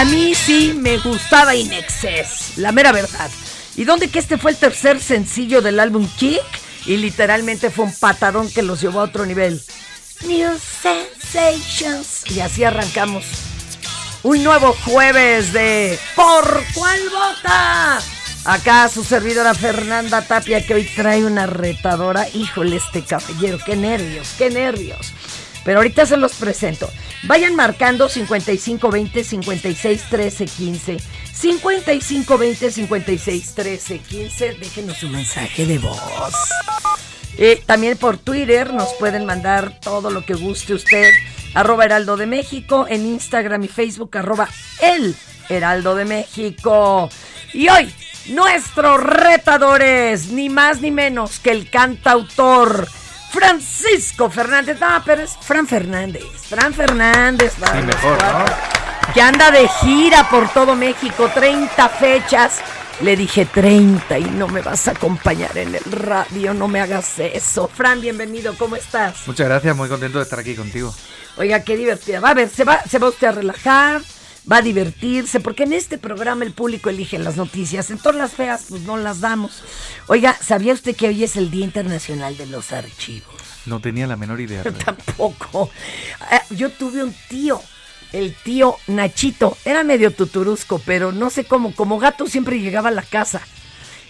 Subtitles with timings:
[0.00, 3.30] A mí sí me gustaba In Excess, la mera verdad.
[3.76, 6.40] ¿Y dónde que este fue el tercer sencillo del álbum Kick?
[6.86, 9.62] Y literalmente fue un patadón que los llevó a otro nivel.
[10.26, 12.22] New Sensations.
[12.30, 13.26] Y así arrancamos.
[14.22, 18.00] Un nuevo jueves de ¿Por cuál vota?
[18.46, 22.26] Acá su servidora Fernanda Tapia que hoy trae una retadora.
[22.30, 25.12] Híjole este caballero, qué nervios, qué nervios.
[25.64, 26.88] Pero ahorita se los presento.
[27.24, 30.96] Vayan marcando 5520 56 13 15.
[31.32, 34.54] 5520 56 13 15.
[34.54, 36.00] Déjenos su mensaje de voz.
[37.36, 41.10] Eh, también por Twitter nos pueden mandar todo lo que guste usted.
[41.54, 42.86] Arroba Heraldo de México.
[42.88, 44.48] En Instagram y Facebook, arroba
[44.80, 45.14] El
[45.48, 47.10] Heraldo de México.
[47.52, 47.92] Y hoy,
[48.28, 52.88] nuestros retadores, ni más ni menos que el cantautor.
[53.30, 58.44] Francisco Fernández, no, pero es Fran Fernández, Fran Fernández, Sí, mejor, ¿no?
[59.14, 62.60] que anda de gira por todo México, 30 fechas.
[63.00, 67.18] Le dije 30 y no me vas a acompañar en el radio, no me hagas
[67.18, 67.66] eso.
[67.66, 69.26] Fran, bienvenido, ¿cómo estás?
[69.26, 70.94] Muchas gracias, muy contento de estar aquí contigo.
[71.38, 72.20] Oiga, qué divertida.
[72.20, 74.02] Va a ver, se va, se va usted a relajar,
[74.50, 77.90] va a divertirse, porque en este programa el público elige las noticias.
[77.90, 79.62] En todas las feas, pues no las damos.
[80.06, 83.34] Oiga, ¿sabía usted que hoy es el Día Internacional de los Archivos?
[83.66, 84.62] No tenía la menor idea.
[84.64, 85.70] Yo tampoco.
[86.32, 87.60] Eh, Yo tuve un tío,
[88.12, 89.56] el tío Nachito.
[89.64, 91.74] Era medio tuturusco, pero no sé cómo.
[91.74, 93.42] Como gato siempre llegaba a la casa.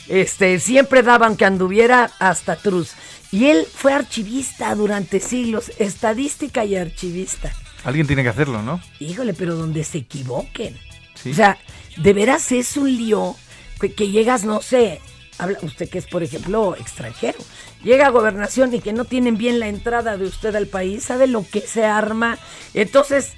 [0.08, 2.92] Este, siempre daban que anduviera hasta Truz.
[3.32, 7.52] Y él fue archivista durante siglos, estadística y archivista.
[7.84, 8.80] Alguien tiene que hacerlo, ¿no?
[8.98, 10.76] Híjole, pero donde se equivoquen.
[11.14, 11.32] Sí.
[11.32, 11.58] O sea,
[11.96, 13.36] de veras es un lío
[13.80, 15.00] que, que llegas, no sé,
[15.38, 17.38] habla usted que es, por ejemplo, extranjero,
[17.82, 21.26] llega a gobernación y que no tienen bien la entrada de usted al país, sabe
[21.26, 22.38] lo que se arma.
[22.74, 23.32] Entonces,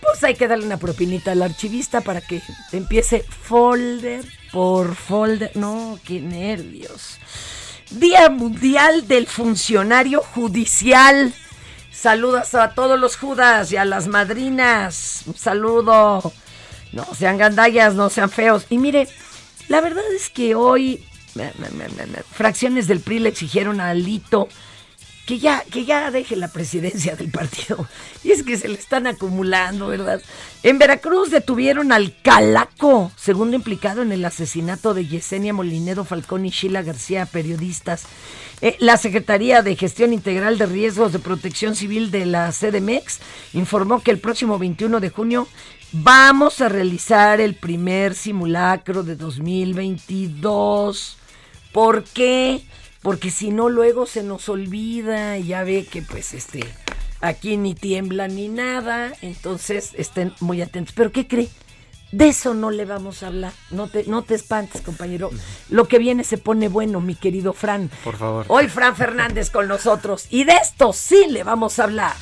[0.00, 2.42] pues hay que darle una propinita al archivista para que
[2.72, 5.52] empiece folder por folder.
[5.56, 7.18] No, qué nervios.
[7.90, 11.32] Día Mundial del Funcionario Judicial.
[12.02, 15.22] Saludos a todos los judas y a las madrinas.
[15.24, 16.32] Un saludo.
[16.90, 18.66] No sean gandallas, no sean feos.
[18.70, 19.06] Y mire,
[19.68, 21.04] la verdad es que hoy
[22.32, 24.48] fracciones del PRI le exigieron a Alito
[25.26, 27.86] que ya, que ya deje la presidencia del partido.
[28.24, 30.22] Y es que se le están acumulando, ¿verdad?
[30.62, 36.50] En Veracruz detuvieron al Calaco, segundo implicado en el asesinato de Yesenia Molinedo Falcón y
[36.50, 38.04] Sheila García, periodistas.
[38.60, 43.18] Eh, la Secretaría de Gestión Integral de Riesgos de Protección Civil de la CDMEX
[43.54, 45.48] informó que el próximo 21 de junio
[45.92, 51.16] vamos a realizar el primer simulacro de 2022.
[51.72, 52.62] ¿Por qué?
[53.30, 55.38] Si no, luego se nos olvida.
[55.38, 56.64] y Ya ve que, pues, este,
[57.20, 59.12] aquí ni tiembla ni nada.
[59.22, 60.94] Entonces, estén muy atentos.
[60.94, 61.48] ¿Pero qué cree?
[62.12, 63.52] De eso no le vamos a hablar.
[63.70, 65.30] No te, no te espantes, compañero.
[65.70, 67.90] Lo que viene se pone bueno, mi querido Fran.
[68.04, 68.44] Por favor.
[68.48, 70.26] Hoy Fran Fernández con nosotros.
[70.28, 72.14] Y de esto sí le vamos a hablar.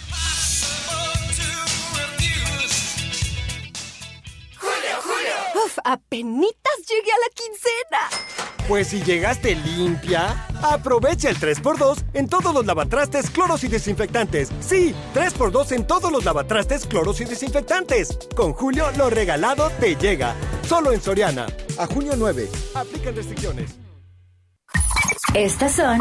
[5.64, 8.49] Uf, apenitas llegué a la quincena.
[8.70, 14.52] Pues si llegaste limpia, aprovecha el 3x2 en todos los lavatrastes, cloros y desinfectantes.
[14.60, 18.16] Sí, 3x2 en todos los lavatrastes, cloros y desinfectantes.
[18.36, 20.36] Con Julio, lo regalado te llega.
[20.62, 21.48] Solo en Soriana.
[21.78, 22.48] A junio 9.
[22.76, 23.74] Aplican restricciones.
[25.34, 25.98] Estas son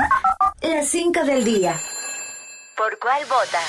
[0.62, 1.76] las 5 del día.
[2.78, 3.62] ¿Por cuál vota?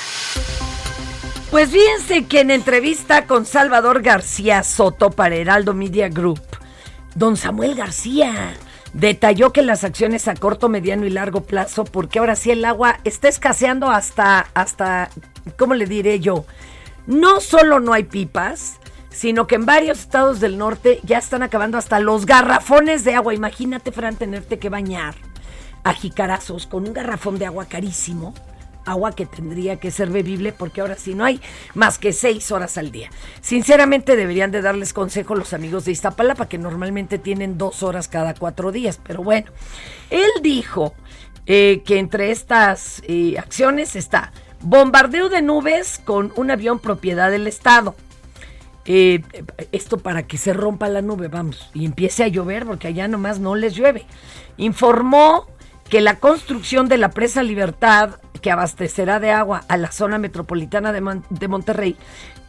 [1.49, 6.43] Pues fíjense que en entrevista con Salvador García Soto para Heraldo Media Group,
[7.15, 8.53] don Samuel García
[8.93, 12.99] detalló que las acciones a corto, mediano y largo plazo, porque ahora sí el agua
[13.03, 15.09] está escaseando hasta, hasta,
[15.57, 16.45] ¿cómo le diré yo?
[17.07, 18.79] No solo no hay pipas,
[19.09, 23.33] sino que en varios estados del norte ya están acabando hasta los garrafones de agua.
[23.33, 25.15] Imagínate, Fran, tenerte que bañar
[25.83, 28.33] a jicarazos con un garrafón de agua carísimo
[28.85, 31.41] agua que tendría que ser bebible porque ahora sí no hay
[31.73, 33.09] más que seis horas al día.
[33.41, 38.33] Sinceramente deberían de darles consejo los amigos de Iztapalapa que normalmente tienen dos horas cada
[38.33, 39.51] cuatro días, pero bueno,
[40.09, 40.93] él dijo
[41.45, 44.31] eh, que entre estas eh, acciones está
[44.61, 47.95] bombardeo de nubes con un avión propiedad del Estado.
[48.85, 49.21] Eh,
[49.71, 53.39] esto para que se rompa la nube, vamos, y empiece a llover porque allá nomás
[53.39, 54.05] no les llueve.
[54.57, 55.47] Informó
[55.91, 58.11] que la construcción de la presa Libertad,
[58.41, 61.97] que abastecerá de agua a la zona metropolitana de, de Monterrey,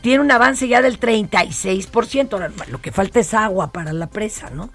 [0.01, 2.33] tiene un avance ya del 36%.
[2.33, 4.71] Ahora, lo que falta es agua para la presa, ¿no?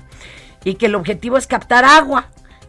[0.66, 2.28] Y que el objetivo es captar agua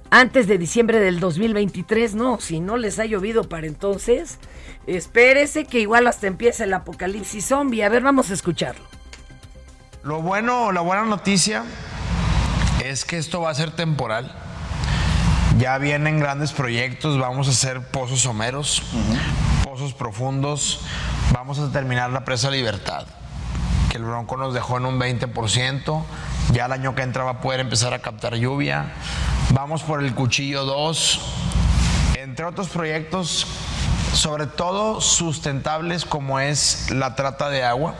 [0.09, 4.39] antes de diciembre del 2023, no, si no les ha llovido para entonces,
[4.87, 7.83] espérese que igual hasta empieza el apocalipsis zombie.
[7.83, 8.85] A ver, vamos a escucharlo.
[10.05, 11.65] Lo bueno, la buena noticia
[12.85, 14.48] es que esto va a ser temporal.
[15.57, 18.83] Ya vienen grandes proyectos, vamos a hacer pozos someros,
[19.65, 20.81] pozos profundos,
[21.33, 23.07] vamos a terminar la presa Libertad,
[23.91, 26.05] que el Bronco nos dejó en un 20%,
[26.53, 28.93] ya el año que entra va a poder empezar a captar lluvia,
[29.51, 31.21] vamos por el Cuchillo 2,
[32.19, 33.47] entre otros proyectos,
[34.13, 37.95] sobre todo sustentables como es la trata de agua.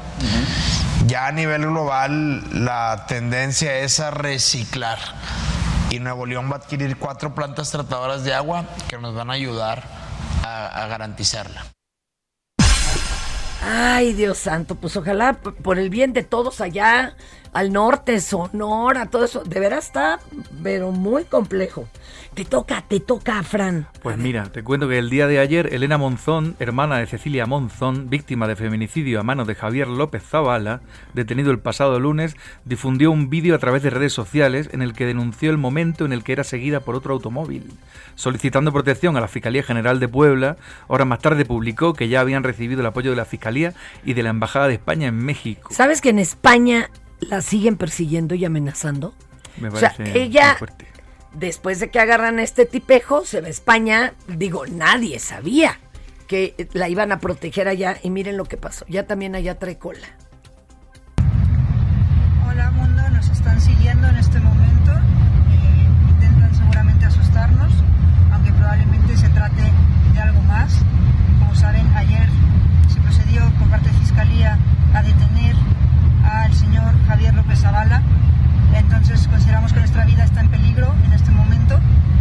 [1.07, 4.99] Ya a nivel global la tendencia es a reciclar
[5.91, 9.35] y Nuevo León va a adquirir cuatro plantas tratadoras de agua que nos van a
[9.35, 9.83] ayudar
[10.45, 11.67] a, a garantizarla.
[13.65, 17.17] Ay, Dios santo, pues ojalá por el bien de todos allá,
[17.53, 20.21] al norte, Sonora, todo eso, de veras está,
[20.63, 21.89] pero muy complejo.
[22.35, 23.89] Te toca, te toca, Fran.
[24.03, 28.11] Pues mira, te cuento que el día de ayer Elena Monzón, hermana de Cecilia Monzón,
[28.11, 30.81] víctima de feminicidio a manos de Javier López Zavala,
[31.15, 35.07] detenido el pasado lunes, difundió un vídeo a través de redes sociales en el que
[35.07, 37.73] denunció el momento en el que era seguida por otro automóvil.
[38.15, 40.57] Solicitando protección a la Fiscalía General de Puebla,
[40.87, 43.75] horas más tarde publicó que ya habían recibido el apoyo de la Fiscalía
[44.05, 45.71] y de la Embajada de España en México.
[45.73, 49.15] ¿Sabes que en España la siguen persiguiendo y amenazando?
[49.61, 50.87] Me O sea, parece ella- muy fuerte.
[51.35, 55.79] Después de que agarran a este tipejo, se va a España, digo, nadie sabía
[56.27, 59.79] que la iban a proteger allá y miren lo que pasó, ya también allá trae
[59.79, 60.07] cola.
[62.49, 64.93] Hola mundo, nos están siguiendo en este momento.
[64.93, 67.73] Eh, intentan seguramente asustarnos,
[68.33, 69.63] aunque probablemente se trate
[70.15, 70.73] de algo más.
[71.39, 72.29] Como saben, ayer
[72.93, 74.59] se procedió por parte de Fiscalía
[74.95, 75.55] a detener
[76.25, 78.03] al señor Javier López Zavala.
[78.75, 81.79] Entonces consideramos que nuestra vida está en peligro en este momento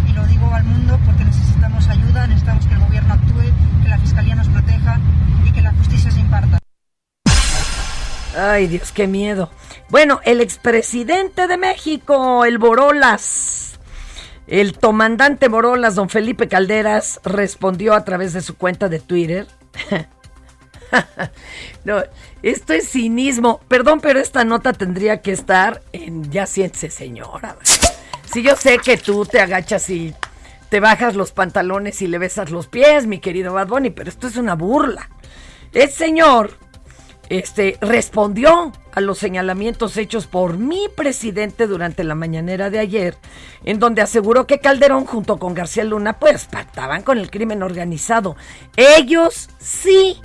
[0.08, 3.98] y lo digo al mundo porque necesitamos ayuda, necesitamos que el gobierno actúe, que la
[3.98, 5.00] Fiscalía nos proteja
[5.46, 6.60] y que la justicia se imparta.
[8.38, 9.50] Ay, Dios, qué miedo.
[9.90, 13.80] Bueno, el expresidente de México, el Borolas,
[14.46, 19.48] el comandante Borolas, don Felipe Calderas, respondió a través de su cuenta de Twitter.
[21.84, 22.04] no,
[22.44, 23.62] esto es cinismo.
[23.68, 27.58] Perdón, pero esta nota tendría que estar en Ya siéntese, señora.
[28.32, 30.14] Si yo sé que tú te agachas y
[30.70, 34.28] te bajas los pantalones y le besas los pies, mi querido Bad Bunny, pero esto
[34.28, 35.10] es una burla.
[35.74, 36.52] El señor
[37.30, 43.18] este, respondió a los señalamientos hechos por mi presidente durante la mañanera de ayer,
[43.64, 48.36] en donde aseguró que Calderón junto con García Luna pues pactaban con el crimen organizado.
[48.76, 50.18] Ellos sí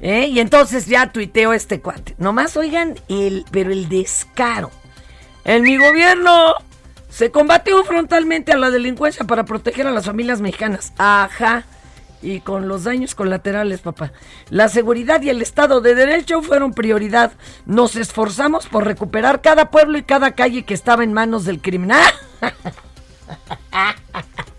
[0.00, 0.28] ¿Eh?
[0.28, 2.14] Y entonces ya tuiteó este cuate.
[2.18, 4.70] Nomás oigan, el, pero el descaro.
[5.44, 6.54] En mi gobierno
[7.08, 10.92] se combatió frontalmente a la delincuencia para proteger a las familias mexicanas.
[10.96, 11.64] Ajá.
[12.22, 14.12] Y con los daños colaterales, papá.
[14.50, 17.32] La seguridad y el Estado de Derecho fueron prioridad.
[17.64, 22.12] Nos esforzamos por recuperar cada pueblo y cada calle que estaba en manos del criminal.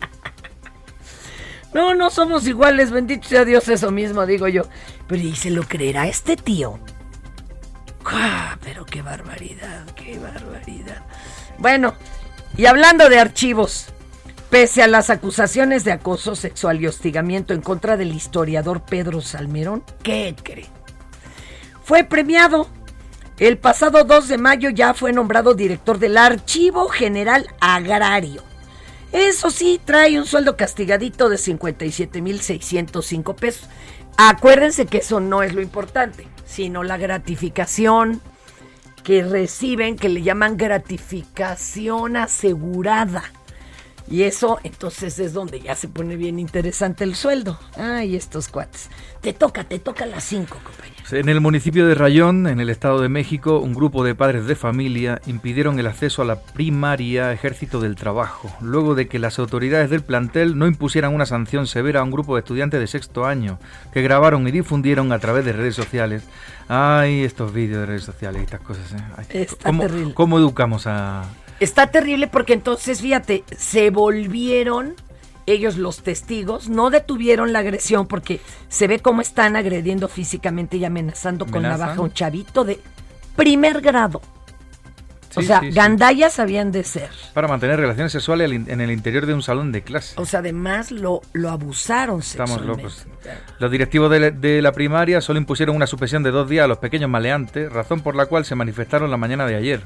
[1.74, 4.63] No, no somos iguales, bendito sea Dios, eso mismo digo yo.
[5.08, 6.80] Pero ¿y se lo creerá este tío?
[8.06, 11.04] ¡Ah, pero qué barbaridad, qué barbaridad.
[11.58, 11.96] Bueno,
[12.58, 13.88] y hablando de archivos,
[14.50, 19.84] pese a las acusaciones de acoso sexual y hostigamiento en contra del historiador Pedro Salmerón,
[20.04, 20.70] ¿qué cree?
[21.84, 22.68] Fue premiado.
[23.38, 28.50] El pasado 2 de mayo ya fue nombrado director del Archivo General Agrario.
[29.12, 33.68] Eso sí, trae un sueldo castigadito de 57.605 pesos.
[34.18, 38.22] Acuérdense que eso no es lo importante, sino la gratificación
[39.03, 43.24] que reciben, que le llaman gratificación asegurada.
[44.10, 47.60] Y eso entonces es donde ya se pone bien interesante el sueldo.
[47.75, 48.89] Ay, estos cuates.
[49.22, 51.00] Te toca, te toca las 5, compañero.
[51.12, 54.56] En el municipio de Rayón, en el Estado de México, un grupo de padres de
[54.56, 59.89] familia impidieron el acceso a la primaria Ejército del Trabajo, luego de que las autoridades
[59.89, 63.60] del plantel no impusieran una sanción severa a un grupo de estudiantes de sexto año,
[63.94, 66.24] que grabaron y difundieron a través de redes sociales.
[66.70, 68.94] Ay, estos vídeos de redes sociales y estas cosas.
[68.94, 69.03] ¿eh?
[69.18, 70.13] Ay, Está ¿cómo, terrible.
[70.13, 71.25] ¿Cómo educamos a...?
[71.60, 74.96] Está terrible porque entonces, fíjate, se volvieron
[75.46, 80.86] ellos los testigos, no detuvieron la agresión porque se ve cómo están agrediendo físicamente y
[80.86, 81.80] amenazando con ¿Amenazan?
[81.80, 82.80] navaja a un chavito de
[83.36, 84.22] primer grado.
[85.36, 85.72] o sea, sí, sí.
[85.74, 87.10] gandallas habían de ser.
[87.34, 90.14] Para mantener relaciones sexuales en el interior de un salón de clase.
[90.20, 92.84] O sea, además lo, lo abusaron Estamos sexualmente.
[92.84, 93.08] locos.
[93.60, 96.68] Los directivos de la, de la primaria solo impusieron una suspensión de dos días a
[96.68, 99.82] los pequeños maleantes, razón por la cual se manifestaron la mañana de ayer,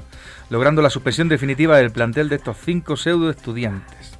[0.50, 4.15] logrando la suspensión definitiva del plantel de estos cinco pseudo estudiantes.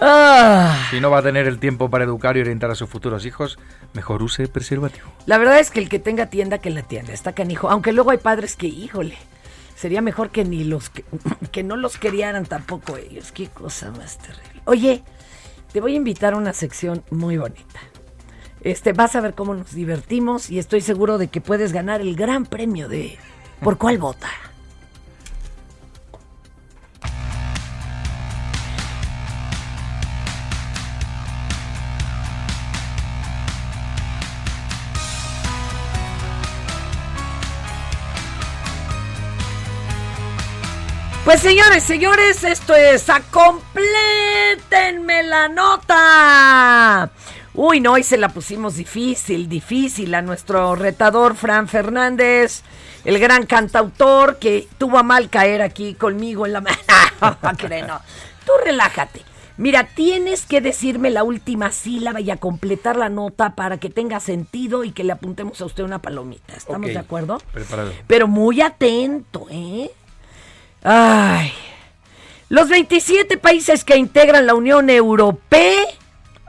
[0.00, 3.26] Ah, Si no va a tener el tiempo para educar y orientar a sus futuros
[3.26, 3.58] hijos,
[3.94, 5.08] mejor use preservativo.
[5.26, 7.12] la verdad es que el que tenga tienda, que la tienda.
[7.12, 7.68] Está canijo.
[7.68, 9.16] Aunque luego hay padres que, híjole,
[9.74, 11.04] sería mejor que ni los que,
[11.52, 13.32] que no los criaran tampoco ellos.
[13.32, 14.62] Qué cosa más terrible.
[14.66, 15.02] Oye,
[15.72, 17.80] te voy a invitar a una sección muy bonita.
[18.60, 22.16] Este, vas a ver cómo nos divertimos y estoy seguro de que puedes ganar el
[22.16, 23.16] gran premio de
[23.60, 24.28] ¿Por cuál vota?
[41.28, 47.10] Pues señores, señores, esto es a complétenme la nota.
[47.52, 52.62] Uy, no, hoy se la pusimos difícil, difícil a nuestro retador Fran Fernández,
[53.04, 56.78] el gran cantautor que tuvo a mal caer aquí conmigo en la mano.
[57.86, 58.00] no,
[58.46, 59.20] tú relájate.
[59.58, 64.18] Mira, tienes que decirme la última sílaba y a completar la nota para que tenga
[64.20, 66.54] sentido y que le apuntemos a usted una palomita.
[66.56, 67.36] ¿Estamos de acuerdo?
[67.52, 67.92] Preparado.
[68.06, 69.90] Pero muy atento, ¿eh?
[70.82, 71.52] Ay.
[72.48, 75.84] Los 27 países que integran la Unión Europea.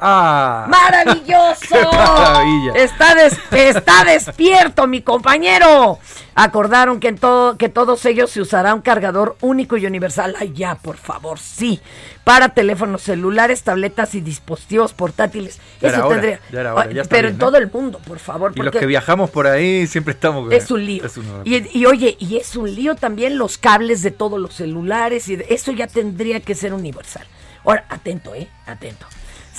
[0.01, 0.65] ¡Ah!
[0.69, 1.57] ¡Maravilloso!
[1.69, 2.73] ¡Qué maravilla!
[2.75, 5.99] Está, des- está despierto, mi compañero.
[6.35, 10.35] Acordaron que, en todo, que todos ellos se usará un cargador único y universal.
[10.39, 11.81] Ay, ya, por favor, sí.
[12.29, 15.59] Para teléfonos celulares, tabletas y dispositivos portátiles.
[15.81, 16.39] Ya Eso hora, tendría.
[16.51, 18.51] ya hora, ya pero bien, en todo el mundo, por favor.
[18.55, 20.51] Y los que viajamos por ahí siempre estamos...
[20.53, 21.03] es un lío.
[21.03, 25.27] Es Y, y oye, y es un lío también los cables de todos los celulares
[25.27, 27.25] y de- eso ya tendría que ser universal.
[27.65, 28.47] Ahora, atento, ¿eh?
[28.67, 29.07] Atento.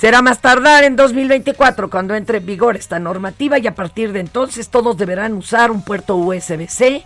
[0.01, 4.19] Será más tardar en 2024 cuando entre en vigor esta normativa y a partir de
[4.19, 7.03] entonces todos deberán usar un puerto USB-C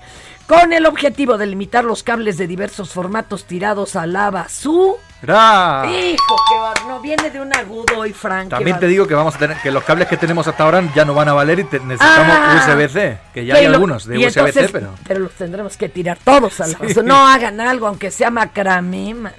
[0.48, 4.94] con el objetivo de limitar los cables de diversos formatos tirados a la basura.
[5.24, 5.86] ¡Ra!
[5.92, 6.86] Hijo, bar...
[6.88, 8.48] No, viene de un agudo hoy, Frank.
[8.50, 11.04] También te digo que vamos a tener que los cables que tenemos hasta ahora ya
[11.04, 12.64] no van a valer y te- necesitamos Ah.
[12.66, 16.18] USB-C, que ya Que hay lo- algunos de USB-C, entonces- pero los tendremos que tirar
[16.24, 17.04] todos a la basura.
[17.04, 19.34] No hagan algo, aunque sea macramé, man.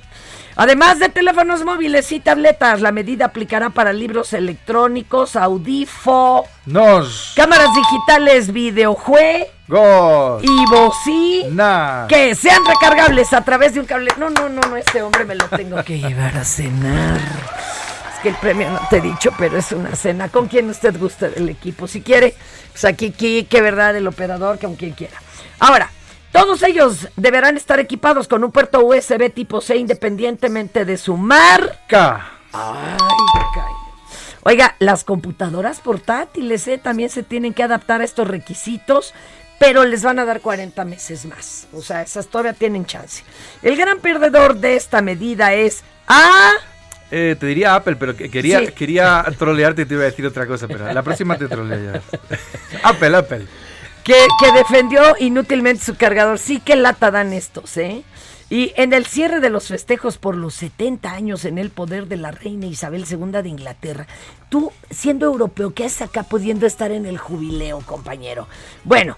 [0.58, 7.68] Además de teléfonos móviles y tabletas, la medida aplicará para libros electrónicos, audifo, nos cámaras
[7.74, 14.10] digitales, videojue go y bocí na que sean recargables a través de un cable.
[14.16, 17.20] No, no, no, no, este hombre me lo tengo que llevar a cenar.
[18.14, 20.30] Es que el premio no te he dicho, pero es una cena.
[20.30, 21.86] ¿Con quien usted gusta del equipo?
[21.86, 22.34] Si quiere,
[22.72, 25.20] pues aquí, que verdad, el operador, con quien quiera.
[25.58, 25.90] Ahora,
[26.32, 31.76] todos ellos deberán estar equipados con un puerto USB tipo C independientemente de su marca.
[31.88, 32.32] Ca.
[32.52, 32.96] Ay,
[33.54, 33.72] caray.
[34.42, 36.78] Oiga, las computadoras portátiles ¿eh?
[36.78, 39.12] también se tienen que adaptar a estos requisitos,
[39.58, 41.66] pero les van a dar 40 meses más.
[41.72, 43.24] O sea, esas todavía tienen chance.
[43.62, 46.50] El gran perdedor de esta medida es A.
[47.10, 48.68] Eh, te diría Apple, pero que- quería, Sí.
[48.72, 52.00] quería trolearte y te iba a decir otra cosa, pero la próxima te troleo ya.
[52.82, 53.46] Apple, Apple.
[54.06, 56.38] Que, que defendió inútilmente su cargador.
[56.38, 58.04] Sí, qué lata dan estos, ¿eh?
[58.48, 62.16] Y en el cierre de los festejos por los 70 años en el poder de
[62.16, 64.06] la reina Isabel II de Inglaterra,
[64.48, 68.46] tú, siendo europeo, ¿qué haces acá pudiendo estar en el jubileo, compañero?
[68.84, 69.16] Bueno,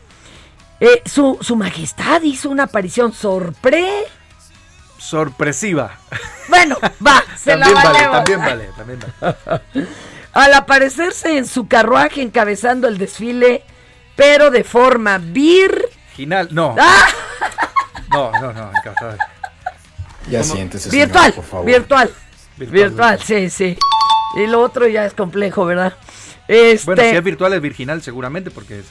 [0.80, 3.86] eh, su, su majestad hizo una aparición sorpre...
[4.96, 5.98] Sorpresiva.
[6.48, 8.16] Bueno, va, se la también vale, valemos.
[8.16, 9.88] también vale, también vale.
[10.32, 13.64] Al aparecerse en su carruaje encabezando el desfile,
[14.18, 15.80] pero de forma vir...
[16.16, 16.74] Ginal, no.
[16.80, 17.06] ¡Ah!
[18.10, 19.16] No, no, no, encantado.
[20.28, 20.54] Ya ¿Cómo?
[20.54, 21.66] siéntese, Virtual, señor, por favor.
[21.66, 22.10] virtual,
[22.56, 23.78] Virtual, virtual, sí, sí.
[24.36, 25.94] Y lo otro ya es complejo, ¿verdad?
[26.48, 28.86] Este, Bueno, si es virtual es virginal seguramente porque es,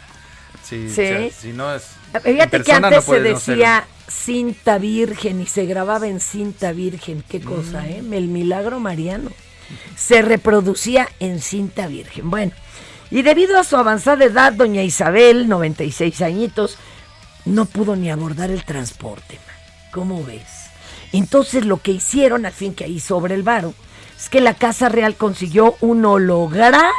[0.63, 1.01] si, Sí.
[1.01, 4.77] o sea, si no es en Fíjate que antes no puede se no decía cinta
[4.77, 7.21] virgen y se grababa en cinta virgen.
[7.27, 8.01] Qué cosa, ¿eh?
[8.11, 9.31] El milagro mariano.
[9.97, 12.29] Se reproducía en cinta virgen.
[12.29, 12.53] Bueno,
[13.09, 16.77] y debido a su avanzada edad, doña Isabel, 96 añitos,
[17.45, 19.39] no pudo ni abordar el transporte.
[19.91, 20.67] ¿Cómo ves?
[21.13, 23.73] Entonces lo que hicieron, al fin que ahí sobre el varo,
[24.17, 26.89] es que la Casa Real consiguió un holograma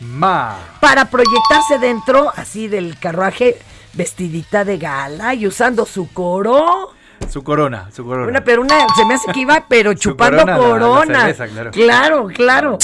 [0.00, 0.58] Ma.
[0.80, 3.58] para proyectarse dentro, así del carruaje,
[3.94, 6.94] vestidita de gala y usando su coro.
[7.28, 8.28] Su corona, su corona.
[8.28, 11.20] Una, pero una, se me hace que iba, pero chupando corona, la- la corona.
[11.34, 11.70] cerveza, claro.
[11.72, 12.78] claro, claro.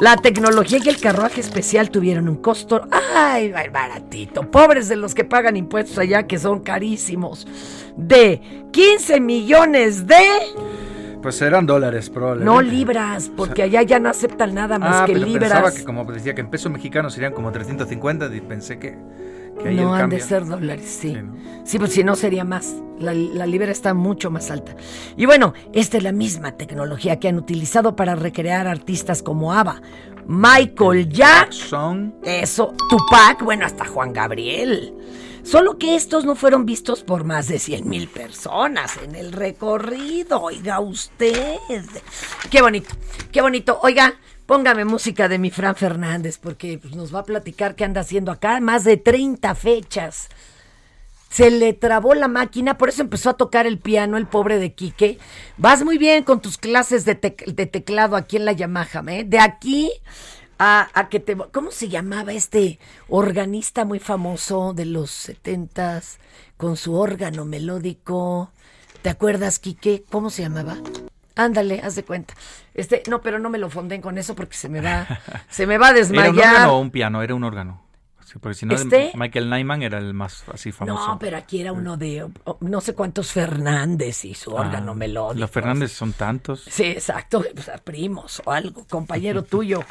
[0.00, 4.42] La tecnología y el carruaje especial tuvieron un costo, ay, baratito.
[4.48, 7.48] Pobres de los que pagan impuestos allá, que son carísimos.
[7.96, 8.40] De
[8.70, 10.22] 15 millones de,
[11.20, 12.54] Pues serán dólares probablemente.
[12.54, 15.50] no libras, porque allá ya no aceptan nada más Ah, que pero libras.
[15.50, 18.96] pensaba que como decía que en pesos mexicanos serían como 350 y pensé que,
[19.58, 21.16] que No han de ser dólares, sí.
[21.64, 22.76] Sí, pues si no sería más.
[22.98, 24.74] La, la libra está mucho más alta.
[25.16, 29.82] Y bueno, esta es la misma tecnología que han utilizado para recrear artistas como ABBA,
[30.26, 34.94] Michael Jackson, eso, Tupac, bueno, hasta Juan Gabriel.
[35.42, 40.42] Solo que estos no fueron vistos por más de 100 mil personas en el recorrido.
[40.42, 41.56] Oiga usted.
[42.50, 42.90] Qué bonito,
[43.32, 43.78] qué bonito.
[43.82, 44.14] Oiga,
[44.48, 48.32] póngame música de mi Fran Fernández porque pues, nos va a platicar qué anda haciendo
[48.32, 48.58] acá.
[48.60, 50.28] Más de 30 fechas.
[51.28, 54.72] Se le trabó la máquina, por eso empezó a tocar el piano el pobre de
[54.72, 55.18] Quique.
[55.58, 59.24] Vas muy bien con tus clases de, tec- de teclado aquí en la Yamaha, ¿eh?
[59.24, 59.92] De aquí
[60.58, 61.36] a, a que te...
[61.36, 66.18] ¿Cómo se llamaba este organista muy famoso de los setentas
[66.56, 68.50] con su órgano melódico?
[69.02, 70.04] ¿Te acuerdas, Quique?
[70.10, 70.78] ¿Cómo se llamaba?
[71.38, 72.34] Ándale, haz de cuenta.
[72.74, 75.06] Este, no, pero no me lo fonden con eso porque se me va,
[75.48, 76.34] se me va a ¿Era un desmayar.
[76.54, 77.22] órgano o un piano?
[77.22, 77.82] Era un órgano.
[78.26, 79.10] Sí, porque si no, ¿Este?
[79.14, 81.06] Michael Nyman era el más así famoso.
[81.12, 84.94] No, pero aquí era uno de oh, no sé cuántos Fernández y su órgano Ah,
[84.94, 85.40] melódico.
[85.40, 86.62] Los Fernández son tantos.
[86.68, 87.42] Sí, exacto,
[87.84, 89.82] primos o algo, compañero tuyo.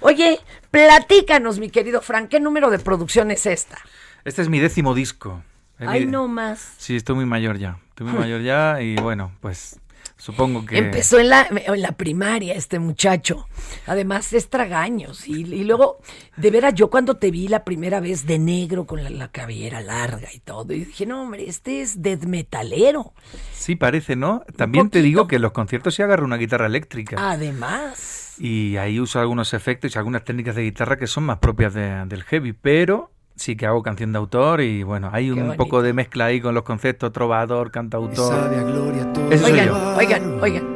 [0.00, 0.40] Oye,
[0.72, 3.78] platícanos, mi querido Frank, ¿qué número de producción es esta?
[4.24, 5.42] Este es mi décimo disco.
[5.78, 6.72] Ay, mi- no más.
[6.78, 7.78] Sí, estoy muy mayor ya.
[7.90, 9.78] Estoy muy mayor ya y bueno, pues
[10.24, 10.78] supongo que...
[10.78, 13.46] Empezó en la, en la primaria este muchacho.
[13.86, 15.28] Además es tragaños.
[15.28, 15.98] Y, y luego,
[16.38, 19.82] de veras, yo cuando te vi la primera vez de negro con la, la cabellera
[19.82, 23.12] larga y todo, y dije, no, hombre, este es death metalero.
[23.52, 24.42] Sí, parece, ¿no?
[24.56, 27.16] También te digo que en los conciertos se agarra una guitarra eléctrica.
[27.30, 28.34] Además.
[28.38, 32.04] Y ahí uso algunos efectos y algunas técnicas de guitarra que son más propias de-
[32.06, 35.92] del heavy, pero sí que hago canción de autor y bueno, hay un poco de
[35.92, 38.28] mezcla ahí con los conceptos trovador, cantautor.
[38.28, 39.30] Sabe a gloria todo.
[39.30, 39.96] Ese soy Oigan, yo.
[39.96, 40.74] oigan, oigan.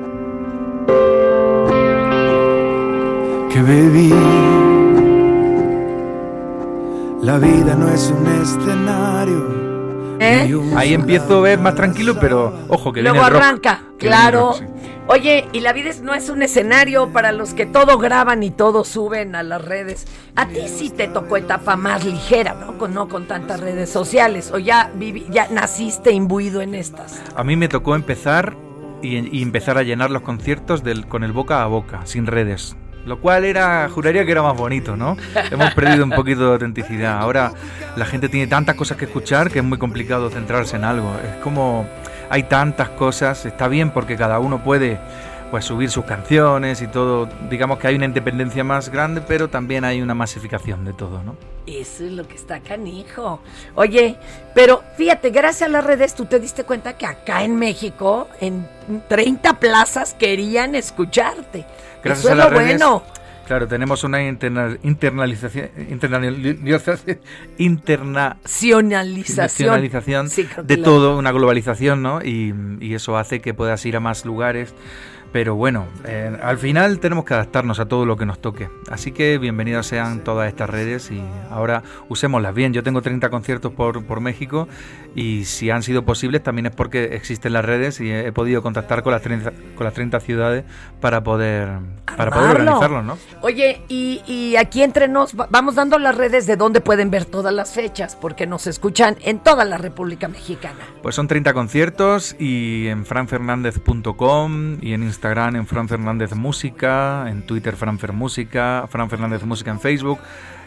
[3.51, 4.11] que bebí.
[7.23, 9.58] La vida no es un escenario.
[10.21, 10.55] ¿Eh?
[10.77, 13.43] Ahí empiezo a ver más tranquilo, pero ojo que Luego viene el rock.
[13.43, 14.41] arranca, viene claro.
[14.49, 14.65] rock, sí.
[15.11, 18.85] Oye, y la vida no es un escenario para los que todo graban y todo
[18.85, 20.07] suben a las redes.
[20.37, 22.77] A ti sí te tocó etapa más ligera, ¿no?
[22.77, 24.51] Con, no con tantas redes sociales.
[24.53, 27.23] O ya, vivi- ya naciste imbuido en estas.
[27.35, 28.55] A mí me tocó empezar
[29.01, 32.77] y, y empezar a llenar los conciertos del, con el boca a boca, sin redes.
[33.07, 35.17] Lo cual era, juraría que era más bonito, ¿no?
[35.51, 37.19] Hemos perdido un poquito de autenticidad.
[37.19, 37.53] Ahora
[37.97, 41.15] la gente tiene tantas cosas que escuchar que es muy complicado centrarse en algo.
[41.25, 41.87] Es como
[42.31, 44.99] hay tantas cosas, está bien porque cada uno puede
[45.51, 47.29] pues subir sus canciones y todo.
[47.49, 51.37] Digamos que hay una independencia más grande, pero también hay una masificación de todo, ¿no?
[51.67, 53.41] Eso es lo que está canijo.
[53.75, 54.17] Oye,
[54.55, 58.67] pero fíjate, gracias a las redes tú te diste cuenta que acá en México, en
[59.09, 61.67] 30 plazas querían escucharte.
[62.03, 63.03] Gracias Eso a es lo redes, bueno.
[63.47, 67.19] Claro, tenemos una interna- internalización, internalización,
[67.59, 69.47] Nacionalización.
[69.47, 72.21] internacionalización Sí, de todo, una globalización, ¿no?
[72.23, 74.75] Y, y eso hace que puedas ir a más lugares.
[75.31, 78.71] Pero bueno, eh, al final tenemos que adaptarnos a todo lo que nos toque.
[78.91, 82.73] Así que bienvenidas sean todas estas redes y ahora usémoslas bien.
[82.73, 84.69] Yo tengo 30 conciertos por, por México
[85.15, 88.63] y si han sido posibles también es porque existen las redes y he, he podido
[88.63, 90.65] contactar con las 30, con las 30 ciudades
[91.01, 91.69] para poder,
[92.17, 93.19] para poder organizarlos, ¿no?
[93.43, 97.27] Oye, y, y aquí entre nos va- vamos dando las redes de donde pueden ver
[97.27, 100.79] todas las fechas, porque nos escuchan en toda la República Mexicana.
[101.03, 107.43] Pues son 30 conciertos y en franfernandez.com y en Instagram en Fran Fernández Música, en
[107.43, 110.19] Twitter Fran Fer Música, Fran Fernández Música en Facebook.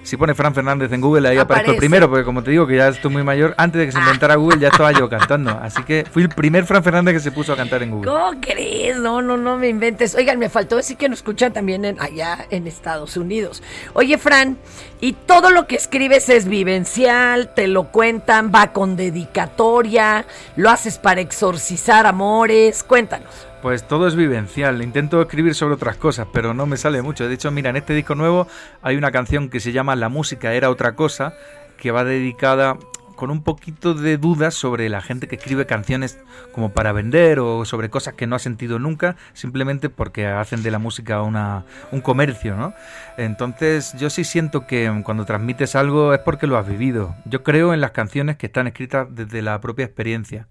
[0.04, 2.76] Si pone Fran Fernández en Google ahí aparezco el primero, porque como te digo que
[2.76, 5.52] ya estoy muy mayor, antes de que se inventara Google ya estaba yo cantando.
[5.62, 8.10] Así que fui el primer Fran Fernández que se puso a cantar en Google.
[8.12, 8.98] ¿Cómo crees?
[8.98, 10.16] No, no, no me inventes.
[10.16, 13.62] Oigan, me faltó decir que nos escuchan también en- allá en Estados Unidos.
[13.94, 14.58] Oye, Fran,
[15.02, 21.00] y todo lo que escribes es vivencial, te lo cuentan, va con dedicatoria, lo haces
[21.00, 22.84] para exorcizar amores.
[22.84, 23.48] Cuéntanos.
[23.64, 24.82] Pues todo es vivencial.
[24.84, 27.28] Intento escribir sobre otras cosas, pero no me sale mucho.
[27.28, 28.48] De hecho, mira, en este disco nuevo
[28.84, 31.34] hay una canción que se llama La música era otra cosa,
[31.78, 32.78] que va dedicada
[33.22, 36.18] con un poquito de dudas sobre la gente que escribe canciones
[36.54, 40.72] como para vender o sobre cosas que no ha sentido nunca, simplemente porque hacen de
[40.72, 42.74] la música una, un comercio, ¿no?
[43.18, 47.16] Entonces yo sí siento que cuando transmites algo es porque lo has vivido.
[47.26, 50.48] Yo creo en las canciones que están escritas desde la propia experiencia.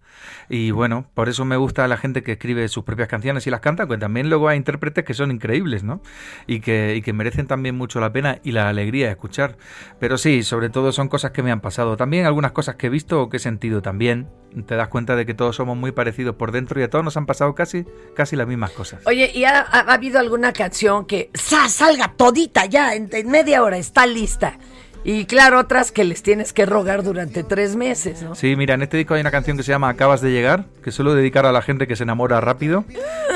[0.49, 3.61] Y bueno, por eso me gusta la gente que escribe sus propias canciones y las
[3.61, 6.03] canta, pues también luego hay intérpretes que son increíbles, ¿no?
[6.47, 9.57] Y que, y que merecen también mucho la pena y la alegría de escuchar.
[9.99, 11.97] Pero sí, sobre todo son cosas que me han pasado.
[11.97, 14.29] También algunas cosas que he visto o que he sentido también.
[14.67, 17.17] Te das cuenta de que todos somos muy parecidos por dentro y a todos nos
[17.17, 17.85] han pasado casi,
[18.17, 19.01] casi las mismas cosas.
[19.07, 21.69] Oye, ¿y ha, ha- ha habido alguna canción que ¡sa!
[21.69, 24.59] salga todita ya, en, en media hora, está lista?
[25.03, 28.35] Y claro, otras que les tienes que rogar durante tres meses, ¿no?
[28.35, 30.91] Sí, mira, en este disco hay una canción que se llama Acabas de llegar, que
[30.91, 32.85] suelo dedicar a la gente que se enamora rápido.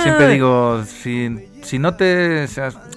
[0.02, 2.46] Siempre digo, si, si no te,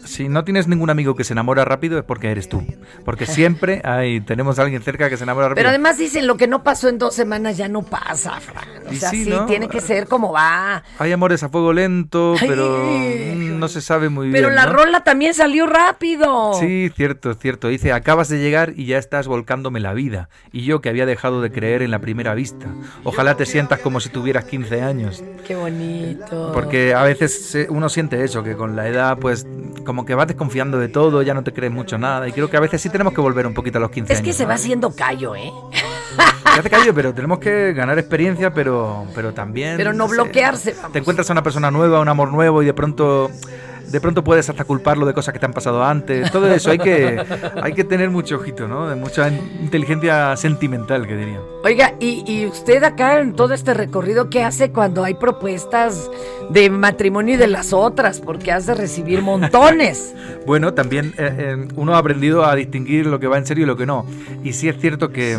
[0.04, 2.64] si no tienes ningún amigo que se enamora rápido es porque eres tú,
[3.06, 5.60] porque siempre hay, tenemos a alguien cerca que se enamora rápido.
[5.62, 8.66] Pero además dicen lo que no pasó en dos semanas ya no pasa, Fran.
[8.90, 9.46] O sea, sí, sí, ¿no?
[9.46, 10.84] tiene que ser como va.
[11.00, 14.56] Hay amores a fuego lento, Ay, pero mm, no se sabe muy Pero bien.
[14.56, 14.74] la ¿no?
[14.74, 16.54] rola también salió rápido.
[16.60, 17.70] Sí, cierto, cierto.
[17.70, 20.30] Dice, acabas de llegar y ya estás volcándome la vida.
[20.52, 22.68] Y yo que había dejado de creer en la primera vista.
[23.04, 25.24] Ojalá te sientas como si tuvieras 15 años.
[25.46, 26.52] Qué bonito.
[26.54, 29.46] Porque a veces uno siente eso, que con la edad, pues,
[29.86, 32.28] como que vas desconfiando de todo, ya no te crees mucho nada.
[32.28, 34.20] Y creo que a veces sí tenemos que volver un poquito a los 15 Es
[34.20, 34.36] que años.
[34.36, 34.50] se ¿no?
[34.50, 35.52] va haciendo callo, ¿eh?
[36.56, 39.78] Ya te callo, pero tenemos que ganar experiencia, pero, pero también.
[39.78, 40.92] Pero no bloquearse, vamos.
[40.92, 43.30] Te encuentras a una persona nueva, un amor nuevo, y de pronto.
[43.92, 46.32] De pronto puedes hasta culparlo de cosas que te han pasado antes.
[46.32, 47.24] Todo eso hay que,
[47.62, 48.88] hay que tener mucho ojito, ¿no?
[48.88, 51.40] De mucha inteligencia sentimental, que diría.
[51.64, 56.10] Oiga, ¿y, y usted acá en todo este recorrido qué hace cuando hay propuestas
[56.50, 58.20] de matrimonio y de las otras?
[58.20, 60.14] Porque has de recibir montones.
[60.46, 63.68] Bueno, también eh, eh, uno ha aprendido a distinguir lo que va en serio y
[63.68, 64.06] lo que no.
[64.46, 65.38] Y sí es cierto que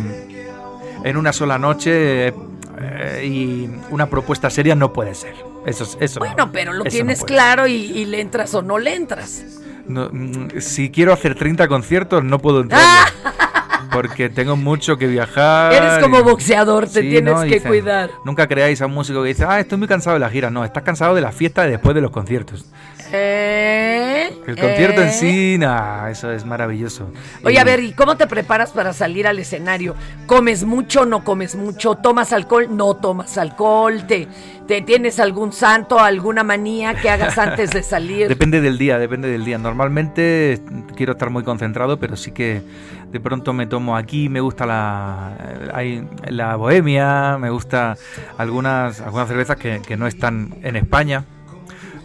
[1.05, 2.35] en una sola noche
[2.81, 5.35] eh, y una propuesta seria no puede ser.
[5.67, 6.27] Eso, es- eso no.
[6.27, 9.45] bueno, pero lo no tienes claro y, y le entras o no le entras.
[9.87, 13.09] No, mm, si quiero hacer 30 conciertos, no puedo entrar.
[13.93, 15.73] Porque tengo mucho que viajar.
[15.73, 17.41] Eres como y- boxeador, te Sí, tienes ¿no?
[17.41, 18.11] Que dicen, cuidar.
[18.25, 20.51] Nunca creáis a un músico que dice, ah, estoy muy cansado de la gira.
[20.51, 22.67] No, estás cansado de la fiesta de después de los conciertos.
[23.13, 24.31] ¿Eh?
[24.47, 25.13] El concierto en ¿Eh?
[25.13, 27.11] sí, nah, eso es maravilloso.
[27.45, 29.95] Oye, a ver, ¿y cómo te preparas para salir al escenario?
[30.27, 31.97] ¿Comes mucho, no comes mucho?
[31.97, 32.69] ¿Tomas alcohol?
[32.71, 34.07] No tomas alcohol.
[34.07, 34.29] ¿Te,
[34.67, 38.29] te tienes algún santo, alguna manía que hagas antes de salir?
[38.29, 39.59] Depende del día, depende del día.
[39.59, 40.61] Normalmente
[40.97, 42.63] quiero estar muy concentrado, pero sí que
[43.11, 45.37] de pronto me tomo aquí, me gusta la,
[45.73, 47.97] hay la bohemia, me gusta
[48.37, 51.25] algunas, algunas cervezas que, que no están en España.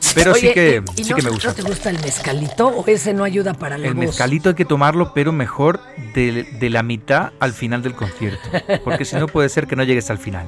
[0.15, 1.47] Pero sí que, ¿y- y sí no, que me gusta.
[1.49, 4.05] ¿No te gusta el mezcalito o ese no ayuda para la El voz?
[4.05, 5.79] mezcalito hay que tomarlo, pero mejor
[6.13, 8.49] de, de la mitad al final del concierto.
[8.83, 10.45] Porque si no puede ser que no llegues al final.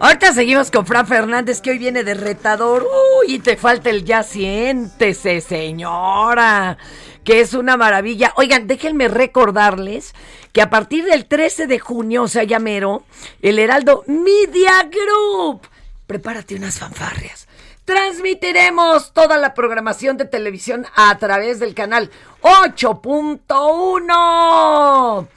[0.00, 2.84] Ahorita seguimos con Fran Fernández, que hoy viene de retador.
[3.22, 6.76] Uy, y te falta el ya siéntese, señora.
[7.22, 8.32] Que es una maravilla.
[8.36, 10.12] Oigan, déjenme recordarles
[10.52, 13.04] que a partir del 13 de junio, o sea, ya mero,
[13.40, 15.62] el Heraldo Media Group.
[16.06, 17.43] Prepárate unas fanfarrias.
[17.84, 22.10] Transmitiremos toda la programación de televisión a través del canal
[22.42, 25.28] 8.1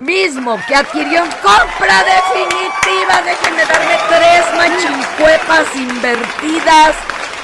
[0.00, 3.22] mismo que adquirió en compra definitiva.
[3.22, 6.96] Déjenme darme tres machincuepas invertidas,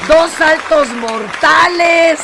[0.08, 2.18] dos saltos mortales.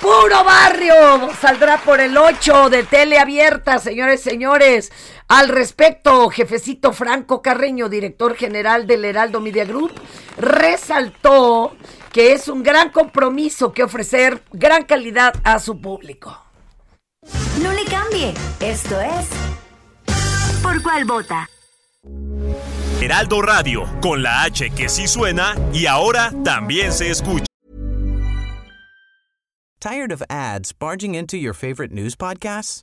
[0.00, 4.92] Puro barrio saldrá por el 8 de tele abierta, señores, señores.
[5.28, 9.92] Al respecto, jefecito Franco Carreño, director general del Heraldo Media Group,
[10.38, 11.76] resaltó
[12.12, 16.36] que es un gran compromiso que ofrecer gran calidad a su público.
[17.62, 18.32] No le cambie.
[18.60, 19.28] Esto es
[20.62, 21.48] ¿Por cuál vota?
[23.00, 27.44] Heraldo Radio, con la H que sí suena y ahora también se escucha.
[29.80, 32.82] Tired of ads barging into your favorite news podcasts?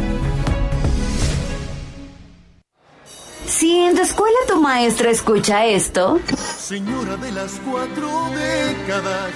[3.51, 6.19] Si en tu escuela tu maestra escucha esto,
[6.57, 9.31] Señora de las cuatro décadas.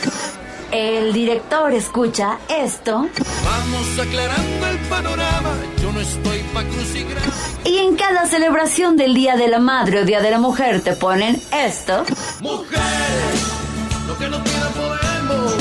[0.71, 3.09] el director escucha esto,
[3.43, 5.51] Vamos aclarando el panorama.
[5.81, 6.63] Yo no estoy pa'
[7.65, 10.93] y en cada celebración del Día de la Madre o Día de la Mujer te
[10.95, 12.05] ponen esto,
[12.39, 13.41] Mujeres,
[14.07, 15.53] lo que no podemos.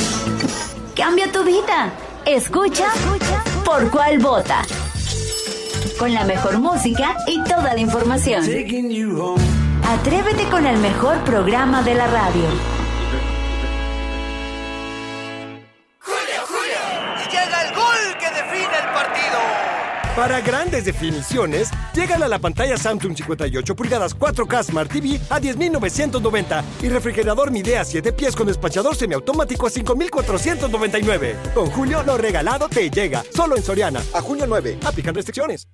[0.94, 1.92] cambia tu vida.
[2.24, 2.86] Escucha
[3.64, 4.62] por cuál vota.
[5.98, 8.42] Con la mejor música y toda la información.
[9.86, 12.83] Atrévete con el mejor programa de la radio.
[20.16, 26.62] Para grandes definiciones, llegan a la pantalla Samsung 58 pulgadas 4K Smart TV a 10.990
[26.82, 31.52] y refrigerador Midea 7 pies con despachador semiautomático a 5.499.
[31.52, 33.24] Con Julio, lo regalado te llega.
[33.34, 34.00] Solo en Soriana.
[34.14, 34.78] A junio 9.
[34.84, 35.66] Aplican restricciones.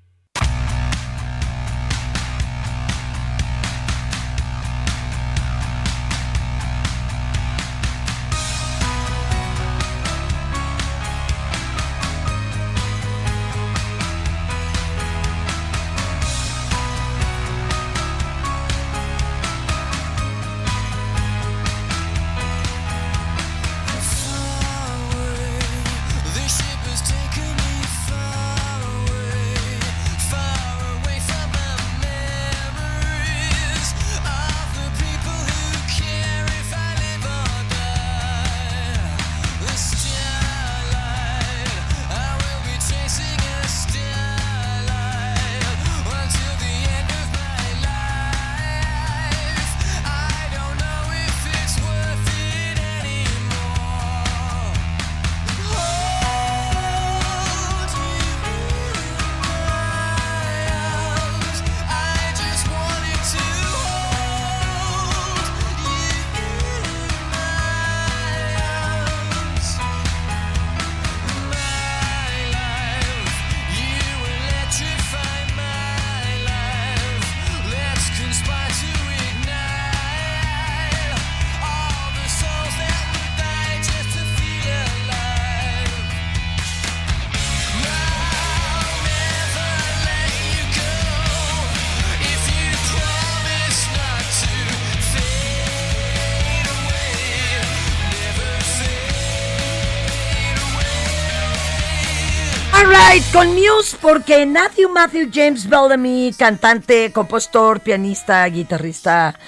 [103.33, 109.39] Con Muse, porque Matthew Matthew James Bellamy, cantante, compositor, pianista, guitarrista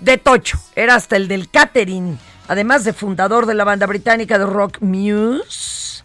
[0.00, 4.46] de Tocho, era hasta el del catering, además de fundador de la banda británica de
[4.46, 6.02] rock Muse.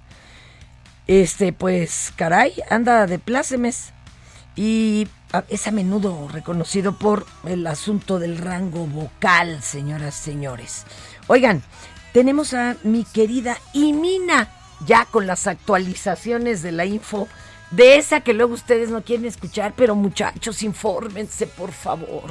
[1.08, 3.92] Este, pues, caray, anda de plácemes.
[4.56, 10.86] Y a- es a menudo reconocido por el asunto del rango vocal, señoras, señores.
[11.28, 11.62] Oigan,
[12.14, 14.50] tenemos a mi querida Imina,
[14.86, 17.28] ya con las actualizaciones de la info,
[17.72, 22.30] de esa que luego ustedes no quieren escuchar, pero muchachos, infórmense, por favor.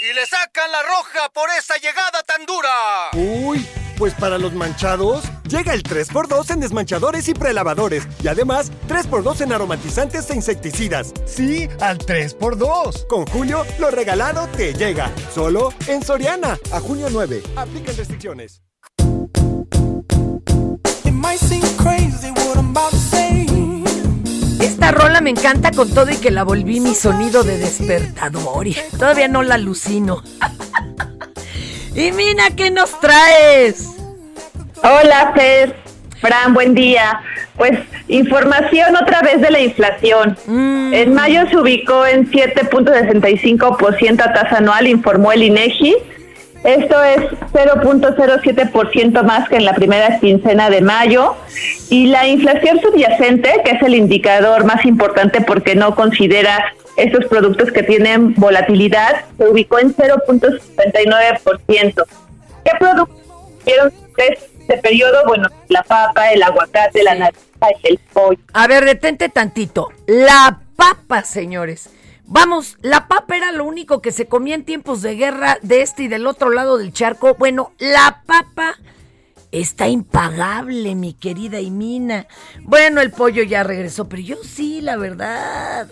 [0.00, 2.70] Y le sacan la roja por esa llegada tan dura.
[3.14, 3.66] Uy,
[3.98, 8.06] pues para los manchados, llega el 3x2 en desmanchadores y prelavadores.
[8.22, 11.12] Y además, 3x2 en aromatizantes e insecticidas.
[11.26, 13.06] Sí, al 3x2.
[13.06, 15.10] Con Julio, lo regalado te llega.
[15.34, 16.58] Solo en Soriana.
[16.72, 17.42] A junio 9.
[17.56, 18.62] Aplican restricciones.
[24.60, 28.76] Esta rola me encanta con todo y que la volví mi sonido de despertador y
[28.98, 30.22] todavía no la alucino.
[31.94, 33.95] y Mina, ¿qué nos traes?
[34.82, 35.74] Hola, Fer.
[36.20, 37.20] Fran, buen día.
[37.56, 40.36] Pues información otra vez de la inflación.
[40.48, 45.96] En mayo se ubicó en 7.65% a tasa anual, informó el INEGI.
[46.64, 47.18] Esto es
[47.52, 51.36] 0.07% más que en la primera quincena de mayo.
[51.90, 57.70] Y la inflación subyacente, que es el indicador más importante porque no considera estos productos
[57.72, 62.04] que tienen volatilidad, se ubicó en 0.79%.
[62.64, 63.16] ¿Qué productos
[63.64, 63.92] tuvieron
[64.68, 65.18] este periodo?
[65.26, 67.38] Bueno, la papa, el aguacate, la naranja,
[67.82, 68.38] el pollo.
[68.52, 69.88] A ver, detente tantito.
[70.06, 71.90] La papa, señores.
[72.24, 76.04] Vamos, la papa era lo único que se comía en tiempos de guerra de este
[76.04, 77.34] y del otro lado del charco.
[77.38, 78.74] Bueno, la papa
[79.52, 82.26] está impagable, mi querida Imina.
[82.62, 85.86] Bueno, el pollo ya regresó, pero yo sí, la verdad,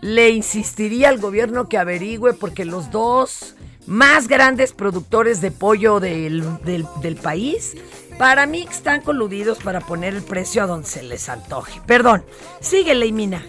[0.00, 6.44] le insistiría al gobierno que averigüe porque los dos más grandes productores de pollo del,
[6.62, 7.74] del- del país,
[8.18, 11.80] para mí están coludidos para poner el precio a donde se les antoje.
[11.86, 12.24] Perdón,
[12.60, 13.42] síguele, Imina.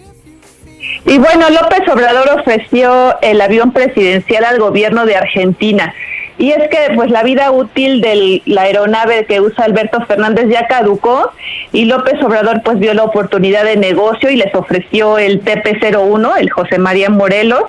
[1.05, 5.93] Y bueno, López Obrador ofreció el avión presidencial al gobierno de Argentina.
[6.37, 10.67] Y es que pues la vida útil de la aeronave que usa Alberto Fernández ya
[10.67, 11.31] caducó
[11.71, 16.49] y López Obrador pues vio la oportunidad de negocio y les ofreció el TP-01, el
[16.49, 17.63] José María Morelos.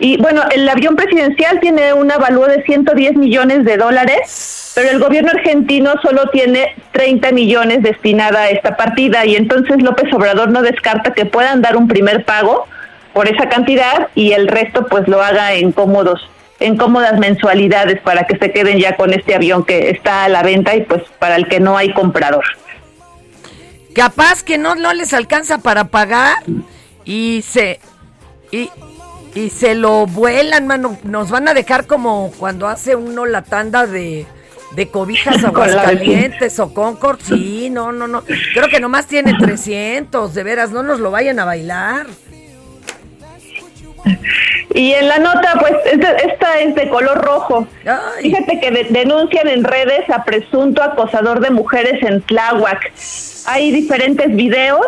[0.00, 5.00] Y bueno, el avión presidencial tiene un avalúo de 110 millones de dólares, pero el
[5.00, 10.62] gobierno argentino solo tiene 30 millones destinada a esta partida y entonces López Obrador no
[10.62, 12.66] descarta que puedan dar un primer pago
[13.12, 16.28] por esa cantidad y el resto pues lo haga en cómodos
[16.60, 20.42] en cómodas mensualidades para que se queden ya con este avión que está a la
[20.42, 22.44] venta y pues para el que no hay comprador.
[23.94, 26.36] Capaz que no, no les alcanza para pagar
[27.04, 27.80] y se
[28.50, 28.70] y,
[29.34, 30.98] y se lo vuelan, mano.
[31.04, 34.26] Nos van a dejar como cuando hace uno la tanda de,
[34.74, 37.20] de cobijas Aguascalientes o Concord.
[37.22, 38.22] Sí, no, no, no.
[38.24, 42.06] Creo que nomás tiene 300, de veras, no nos lo vayan a bailar.
[44.74, 47.66] Y en la nota, pues, esta, esta es de color rojo.
[48.22, 52.92] Fíjate que de- denuncian en redes a presunto acosador de mujeres en Tláhuac.
[53.46, 54.86] Hay diferentes videos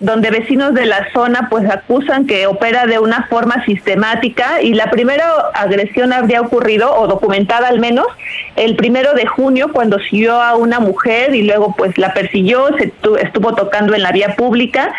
[0.00, 4.90] donde vecinos de la zona pues acusan que opera de una forma sistemática y la
[4.90, 8.06] primera agresión habría ocurrido o documentada al menos
[8.56, 12.88] el primero de junio cuando siguió a una mujer y luego pues la persiguió se
[12.88, 14.92] tu- estuvo tocando en la vía pública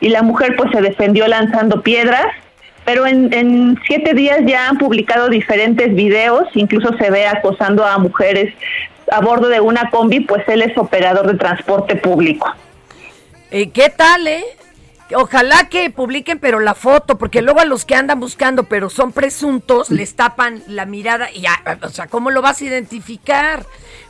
[0.00, 2.26] y la mujer pues se defendió lanzando piedras
[2.84, 7.98] pero en, en siete días ya han publicado diferentes videos, incluso se ve acosando a
[7.98, 8.52] mujeres
[9.12, 12.52] a bordo de una combi, pues él es operador de transporte público.
[13.52, 14.44] ¿Y qué tal, eh?
[15.16, 19.10] Ojalá que publiquen, pero la foto, porque luego a los que andan buscando, pero son
[19.10, 23.66] presuntos, les tapan la mirada y ya, o sea, ¿cómo lo vas a identificar?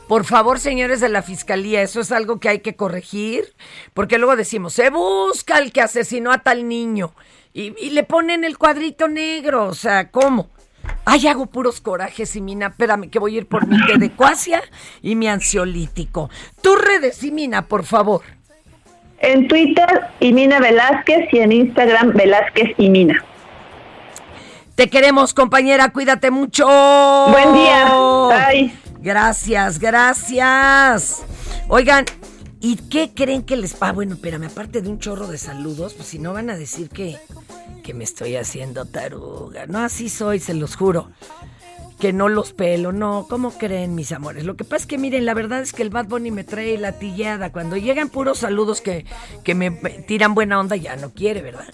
[0.07, 3.55] Por favor, señores de la fiscalía, eso es algo que hay que corregir,
[3.95, 7.15] porque luego decimos, se busca el que asesinó a tal niño
[7.51, 10.49] y, y le ponen el cuadrito negro, o sea, ¿cómo?
[11.05, 14.11] Ay, hago puros corajes y mina, espérame que voy a ir por mi té de
[14.11, 14.61] cuasia
[15.01, 16.29] y mi ansiolítico.
[16.61, 18.21] Tus redes y mina, por favor.
[19.21, 19.87] En Twitter,
[20.19, 23.23] Imina Velázquez y en Instagram, Velázquez y Mina.
[24.75, 26.65] Te queremos, compañera, cuídate mucho.
[27.29, 27.93] Buen día.
[28.29, 28.73] Bye.
[28.99, 31.23] Gracias, gracias.
[31.67, 32.05] Oigan,
[32.59, 36.07] ¿y qué creen que les Ah, bueno, espérame, aparte de un chorro de saludos, pues
[36.07, 37.17] si no van a decir que,
[37.83, 39.67] que me estoy haciendo taruga.
[39.67, 41.11] No, así soy, se los juro.
[42.01, 44.43] Que no los pelo, no, ¿cómo creen, mis amores?
[44.43, 46.75] Lo que pasa es que, miren, la verdad es que el Bad Bunny me trae
[46.79, 47.51] la tillada.
[47.51, 49.05] Cuando llegan puros saludos que,
[49.43, 51.67] que me tiran buena onda, ya no quiere, ¿verdad?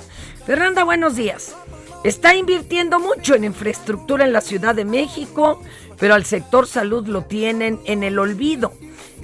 [0.46, 1.56] Fernanda, buenos días.
[2.04, 5.62] Está invirtiendo mucho en infraestructura en la Ciudad de México,
[5.98, 8.74] pero al sector salud lo tienen en el olvido.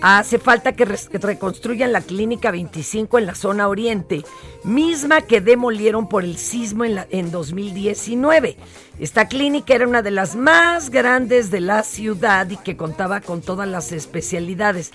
[0.06, 4.26] Hace falta que, reconstruyan la Clínica 25 en la zona oriente,
[4.66, 8.58] misma que demolieron por el sismo en, la- en 2019.
[9.00, 13.42] Esta clínica era una de las más grandes de la ciudad y que contaba con
[13.42, 14.92] todas las especialidades.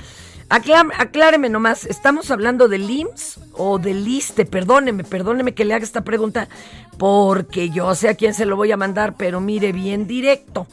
[0.51, 4.45] Aclá- acláreme nomás, ¿estamos hablando del IMSS o del ISTE?
[4.45, 6.51] Perdóneme, perdóneme que le haga esta pregunta,
[6.99, 10.67] porque yo sé a quién se lo voy a mandar, pero mire bien directo.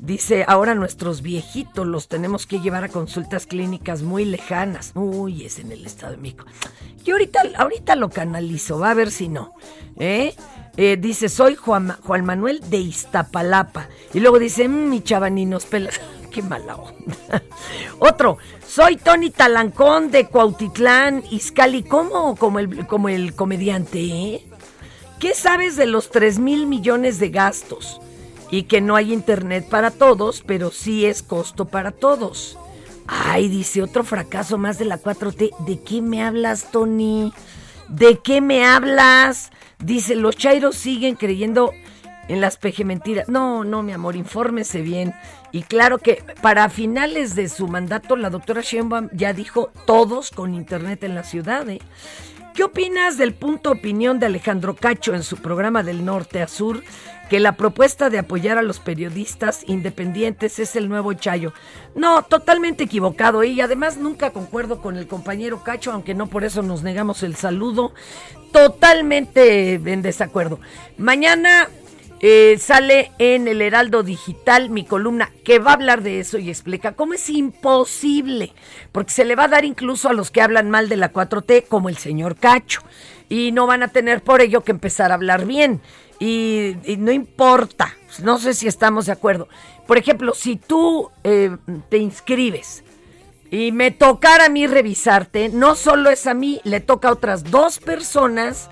[0.00, 4.92] Dice, ahora nuestros viejitos los tenemos que llevar a consultas clínicas muy lejanas.
[4.94, 6.46] Uy, es en el Estado de México.
[7.04, 9.52] Yo ahorita, ahorita lo canalizo, va a ver si no.
[9.98, 10.34] ¿eh?
[10.78, 13.88] Eh, dice, soy Juan, Juan Manuel de Iztapalapa.
[14.14, 16.00] Y luego dice, "Mm, mi chavaninos pelas.
[16.30, 17.42] Qué mala onda.
[17.98, 21.82] Otro, soy Tony Talancón de Cuautitlán, Izcali.
[21.82, 22.36] ¿Cómo?
[22.36, 24.46] Como el, como el comediante, ¿eh?
[25.18, 28.00] ¿Qué sabes de los 3 mil millones de gastos?
[28.50, 32.58] Y que no hay internet para todos, pero sí es costo para todos.
[33.06, 35.50] Ay, dice, otro fracaso más de la 4T.
[35.66, 37.32] ¿De qué me hablas, Tony?
[37.88, 39.50] ¿De qué me hablas?
[39.78, 41.72] Dice, los chairos siguen creyendo
[42.28, 43.28] en las peje mentiras.
[43.28, 45.12] No, no, mi amor, infórmese bien.
[45.50, 50.54] Y claro que para finales de su mandato, la doctora Sheinbaum ya dijo todos con
[50.54, 51.68] internet en la ciudad.
[51.68, 51.80] ¿eh?
[52.54, 56.84] ¿Qué opinas del punto opinión de Alejandro Cacho en su programa del norte a sur?
[57.30, 61.52] Que la propuesta de apoyar a los periodistas independientes es el nuevo Chayo.
[61.94, 63.44] No, totalmente equivocado.
[63.44, 67.36] Y además nunca concuerdo con el compañero Cacho, aunque no por eso nos negamos el
[67.36, 67.94] saludo.
[68.52, 70.58] Totalmente en desacuerdo.
[70.98, 71.68] Mañana
[72.22, 76.50] eh, sale en el Heraldo Digital mi columna que va a hablar de eso y
[76.50, 78.52] explica cómo es imposible,
[78.92, 81.66] porque se le va a dar incluso a los que hablan mal de la 4T,
[81.66, 82.82] como el señor Cacho,
[83.30, 85.80] y no van a tener por ello que empezar a hablar bien.
[86.20, 89.48] Y, no importa, no sé si estamos de acuerdo.
[89.86, 91.56] Por ejemplo, si tú eh,
[91.88, 92.84] te inscribes
[93.50, 97.50] y me tocara a mí revisarte, no solo es a mí, le toca a otras
[97.50, 98.68] dos personas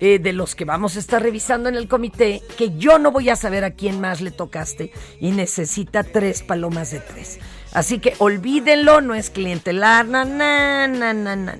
[0.00, 3.30] eh, de los que vamos a estar revisando en el comité, que yo no voy
[3.30, 7.40] a saber a quién más le tocaste y necesita tres palomas de tres.
[7.72, 11.58] Así que olvídenlo, no es clientelar, na, na, na, na, na.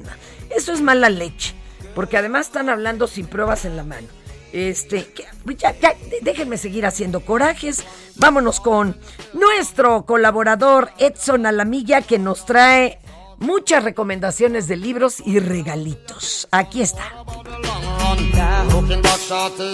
[0.54, 1.54] Eso es mala leche,
[1.94, 4.08] porque además están hablando sin pruebas en la mano.
[4.52, 5.12] Este,
[5.58, 5.74] ya,
[6.22, 7.84] déjenme seguir haciendo corajes.
[8.16, 8.96] Vámonos con
[9.32, 12.98] nuestro colaborador Edson Alamilla que nos trae
[13.38, 16.48] muchas recomendaciones de libros y regalitos.
[16.50, 17.02] Aquí está.
[18.70, 19.72] Looking back, shorty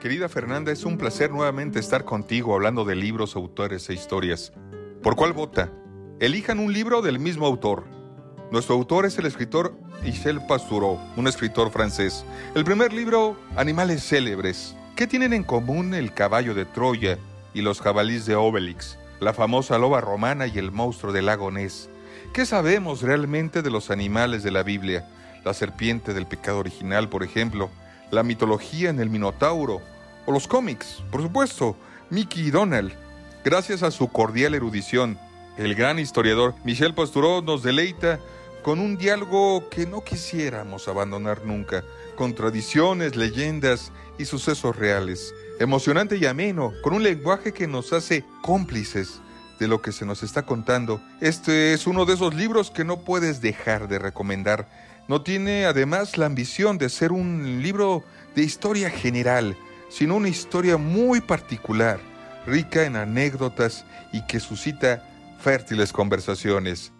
[0.00, 4.52] Querida Fernanda, es un placer nuevamente estar contigo hablando de libros, autores e historias.
[5.02, 5.72] ¿Por cuál vota?
[6.20, 7.84] Elijan un libro del mismo autor.
[8.52, 12.24] Nuestro autor es el escritor Michel Pastoureau, un escritor francés.
[12.54, 14.76] El primer libro, Animales célebres.
[14.94, 17.18] ¿Qué tienen en común el caballo de Troya
[17.52, 21.90] y los jabalíes de Obelix, la famosa loba romana y el monstruo del lago Ness?
[22.32, 25.08] ¿Qué sabemos realmente de los animales de la Biblia?
[25.44, 27.68] La serpiente del pecado original, por ejemplo,
[28.10, 29.80] la mitología en el Minotauro,
[30.26, 31.76] o los cómics, por supuesto,
[32.10, 32.92] Mickey Donald.
[33.44, 35.18] Gracias a su cordial erudición,
[35.56, 38.20] el gran historiador Michel Pastoureau nos deleita
[38.62, 41.84] con un diálogo que no quisiéramos abandonar nunca,
[42.16, 45.34] con tradiciones, leyendas y sucesos reales.
[45.58, 49.20] Emocionante y ameno, con un lenguaje que nos hace cómplices
[49.58, 51.00] de lo que se nos está contando.
[51.20, 54.68] Este es uno de esos libros que no puedes dejar de recomendar.
[55.08, 58.04] No tiene además la ambición de ser un libro
[58.34, 59.56] de historia general,
[59.88, 61.98] sino una historia muy particular,
[62.46, 65.02] rica en anécdotas y que suscita
[65.38, 66.92] fértiles conversaciones.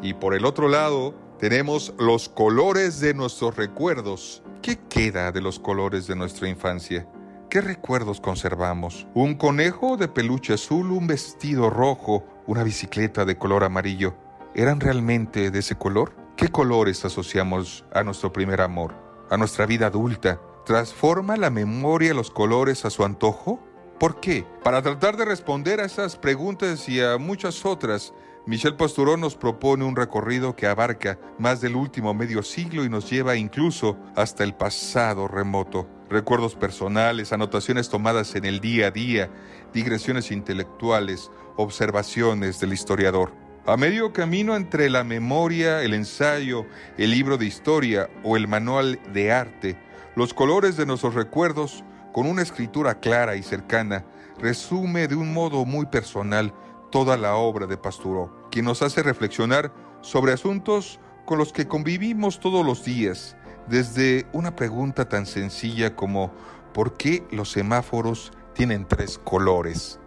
[0.00, 4.42] Y por el otro lado, tenemos los colores de nuestros recuerdos.
[4.62, 7.06] ¿Qué queda de los colores de nuestra infancia?
[7.50, 9.06] ¿Qué recuerdos conservamos?
[9.12, 14.14] ¿Un conejo de peluche azul, un vestido rojo, una bicicleta de color amarillo?
[14.54, 16.14] ¿Eran realmente de ese color?
[16.36, 18.94] ¿Qué colores asociamos a nuestro primer amor?
[19.30, 20.40] ¿A nuestra vida adulta?
[20.64, 23.60] ¿Transforma la memoria los colores a su antojo?
[23.98, 24.46] ¿Por qué?
[24.62, 28.12] Para tratar de responder a esas preguntas y a muchas otras,
[28.46, 33.08] Michel Pastoureau nos propone un recorrido que abarca más del último medio siglo y nos
[33.08, 35.88] lleva incluso hasta el pasado remoto.
[36.10, 39.30] Recuerdos personales, anotaciones tomadas en el día a día,
[39.72, 43.32] digresiones intelectuales, observaciones del historiador.
[43.66, 46.66] A medio camino entre la memoria, el ensayo,
[46.98, 49.78] el libro de historia o el manual de arte,
[50.16, 51.82] los colores de nuestros recuerdos,
[52.12, 54.04] con una escritura clara y cercana,
[54.38, 56.52] resume de un modo muy personal
[56.90, 62.38] toda la obra de Pastoureau, quien nos hace reflexionar sobre asuntos con los que convivimos
[62.38, 63.36] todos los días,
[63.66, 66.32] desde una pregunta tan sencilla como
[66.72, 69.98] ¿por qué los semáforos tienen tres colores?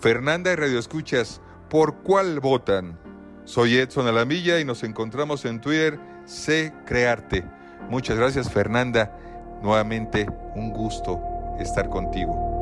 [0.00, 1.40] Fernanda y Radio Escuchas,
[1.70, 2.98] ¿por cuál votan?
[3.44, 7.44] Soy Edson Alamilla y nos encontramos en Twitter, sé crearte.
[7.88, 9.16] Muchas gracias Fernanda,
[9.62, 11.20] nuevamente un gusto
[11.58, 12.54] estar contigo.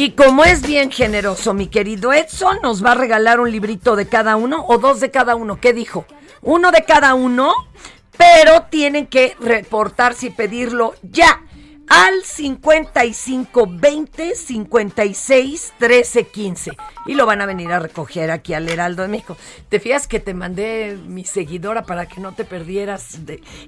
[0.00, 4.08] Y como es bien generoso, mi querido Edson, nos va a regalar un librito de
[4.08, 5.60] cada uno o dos de cada uno.
[5.60, 6.06] ¿Qué dijo?
[6.40, 7.52] Uno de cada uno,
[8.20, 11.42] pero tienen que reportarse y pedirlo ya
[11.88, 16.70] al 55 20 56 13 15
[17.06, 19.38] y lo van a venir a recoger aquí al Heraldo de México.
[19.70, 23.18] ¿Te fías que te mandé mi seguidora para que no te perdieras?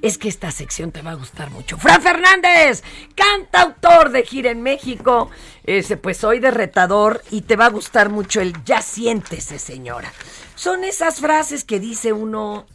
[0.03, 1.79] Es que esta sección te va a gustar mucho.
[1.79, 2.85] Fran Fernández,
[3.15, 5.31] cantautor de gira en México,
[5.65, 10.13] ese pues hoy de retador y te va a gustar mucho el ya siéntese señora.
[10.57, 12.67] Son esas frases que dice uno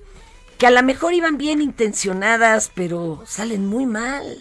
[0.58, 4.38] que a lo mejor iban bien intencionadas, pero salen muy mal.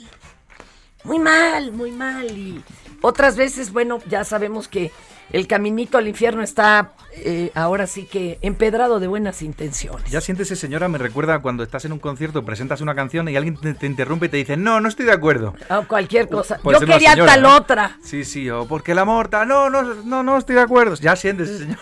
[1.05, 2.27] Muy mal, muy mal.
[2.31, 2.63] Y
[3.01, 4.91] otras veces, bueno, ya sabemos que
[5.33, 10.11] el caminito al infierno está eh, ahora sí que empedrado de buenas intenciones.
[10.11, 13.57] Ya siéntese, señora, me recuerda cuando estás en un concierto, presentas una canción y alguien
[13.57, 15.55] te, te interrumpe y te dice, no, no estoy de acuerdo.
[15.69, 16.59] O cualquier cosa.
[16.59, 17.57] Puede Yo quería señora, tal ¿no?
[17.57, 17.99] otra.
[18.03, 20.95] Sí, sí, o porque la morta, no, no, no, no estoy de acuerdo.
[20.97, 21.79] Ya siéntese, señor.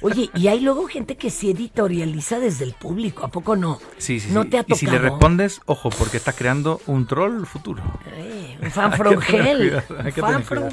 [0.00, 3.80] Oye, y hay luego gente que se editorializa desde el público, ¿a poco no?
[3.98, 4.50] Sí, sí, ¿No sí.
[4.50, 7.82] te ha Y si le respondes, ojo, porque estás creando un troll futuro.
[8.60, 10.70] Un fan que Fan.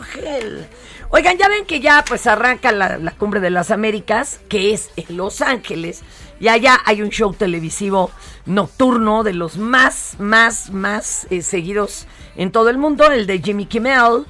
[1.10, 4.90] Oigan, ya ven que ya pues arranca la, la cumbre de las Américas, que es
[4.96, 6.04] en Los Ángeles.
[6.40, 8.12] Y allá hay un show televisivo
[8.46, 13.66] nocturno de los más, más, más eh, seguidos en todo el mundo, el de Jimmy
[13.66, 14.26] Kimmel.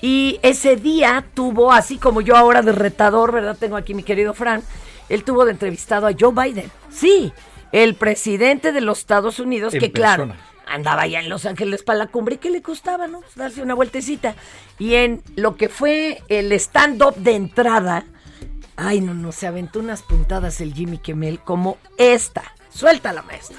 [0.00, 3.56] Y ese día tuvo, así como yo ahora de retador, ¿verdad?
[3.58, 4.62] Tengo aquí mi querido Fran.
[5.08, 6.70] Él tuvo de entrevistado a Joe Biden.
[6.90, 7.32] Sí,
[7.72, 10.32] el presidente de los Estados Unidos, En que claro,
[10.66, 12.36] andaba allá en Los Ángeles para la cumbre.
[12.36, 13.20] ¿Y qué le costaba, no?
[13.20, 14.34] Pues darse una vueltecita.
[14.78, 18.04] Y en lo que fue el stand-up de entrada,
[18.76, 22.42] ay, no, no, se aventó unas puntadas el Jimmy Kimmel como esta.
[22.70, 23.58] Suéltala, maestro.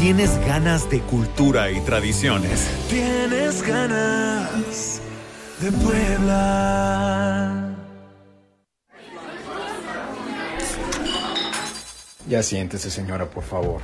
[0.00, 2.68] ¿Tienes ganas de cultura y tradiciones?
[2.88, 5.00] Tienes ganas
[5.60, 7.74] de Puebla.
[12.28, 13.82] Ya siéntese, señora, por favor.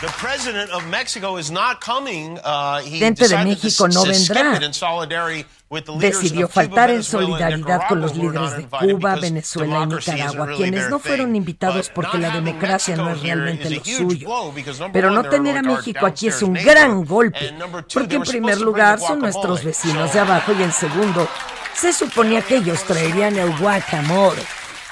[0.00, 2.36] The president of Mexico is not coming.
[2.38, 4.58] Uh, he Presidente de México no vendrá.
[5.98, 11.34] Decidió faltar en solidaridad con los líderes de Cuba, Venezuela y Nicaragua, quienes no fueron
[11.34, 14.28] invitados porque la democracia no es realmente lo suyo.
[14.92, 17.54] Pero no tener a México aquí es un gran golpe,
[17.92, 21.26] porque en primer lugar son nuestros vecinos de abajo y en segundo
[21.74, 24.42] se suponía que ellos traerían el guacamole.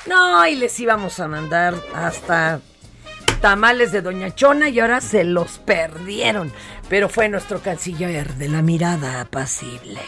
[0.06, 2.60] No, y les íbamos a mandar hasta
[3.40, 6.52] tamales de Doña Chona y ahora se los perdieron.
[6.88, 10.00] Pero fue nuestro canciller de la mirada apacible.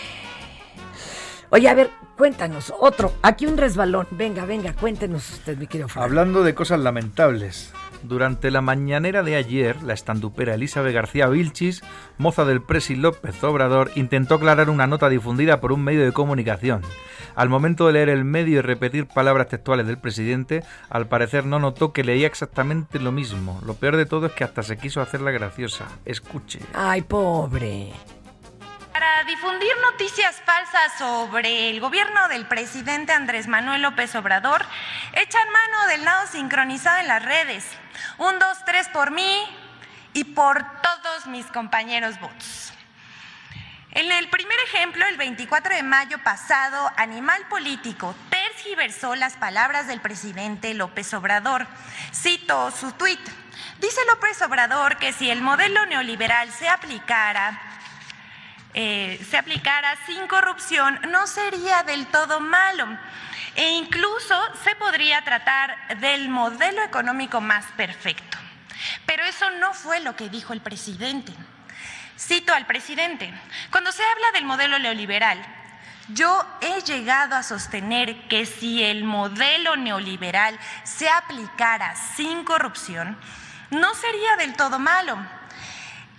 [1.55, 4.07] Oye, a ver, cuéntanos, otro, aquí un resbalón.
[4.11, 6.05] Venga, venga, cuéntenos usted, mi querido Fran.
[6.05, 7.75] Hablando de cosas lamentables,
[8.05, 11.83] durante la mañanera de ayer, la estandupera Elizabeth García Vilchis,
[12.17, 16.81] moza del presi López Obrador, intentó aclarar una nota difundida por un medio de comunicación.
[17.35, 21.59] Al momento de leer el medio y repetir palabras textuales del presidente, al parecer no
[21.59, 23.61] notó que leía exactamente lo mismo.
[23.67, 25.85] Lo peor de todo es que hasta se quiso hacerla graciosa.
[26.07, 26.61] Escuche.
[26.73, 27.93] Ay, pobre.
[29.03, 34.65] Para difundir noticias falsas sobre el gobierno del presidente Andrés Manuel López Obrador,
[35.15, 37.67] echan mano del nado sincronizado en las redes.
[38.19, 39.45] Un, dos, tres por mí
[40.13, 42.73] y por todos mis compañeros bots.
[43.91, 50.01] En el primer ejemplo, el 24 de mayo pasado, Animal Político tergiversó las palabras del
[50.01, 51.67] presidente López Obrador.
[52.15, 53.19] Cito su tuit.
[53.81, 57.72] Dice López Obrador que si el modelo neoliberal se aplicara,
[58.75, 62.87] eh, se aplicara sin corrupción, no sería del todo malo.
[63.55, 68.39] E incluso se podría tratar del modelo económico más perfecto.
[69.05, 71.33] Pero eso no fue lo que dijo el presidente.
[72.19, 73.33] Cito al presidente,
[73.71, 75.39] cuando se habla del modelo neoliberal,
[76.09, 83.19] yo he llegado a sostener que si el modelo neoliberal se aplicara sin corrupción,
[83.71, 85.19] no sería del todo malo.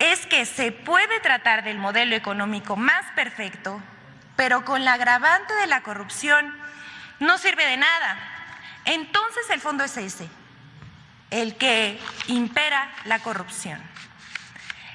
[0.04, 3.82] Es que se puede tratar del modelo económico más perfecto,
[4.36, 6.54] pero con la agravante de la corrupción
[7.22, 8.18] no sirve de nada.
[8.84, 10.28] Entonces el fondo es ese,
[11.32, 11.98] el que
[12.28, 13.82] impera la corrupción.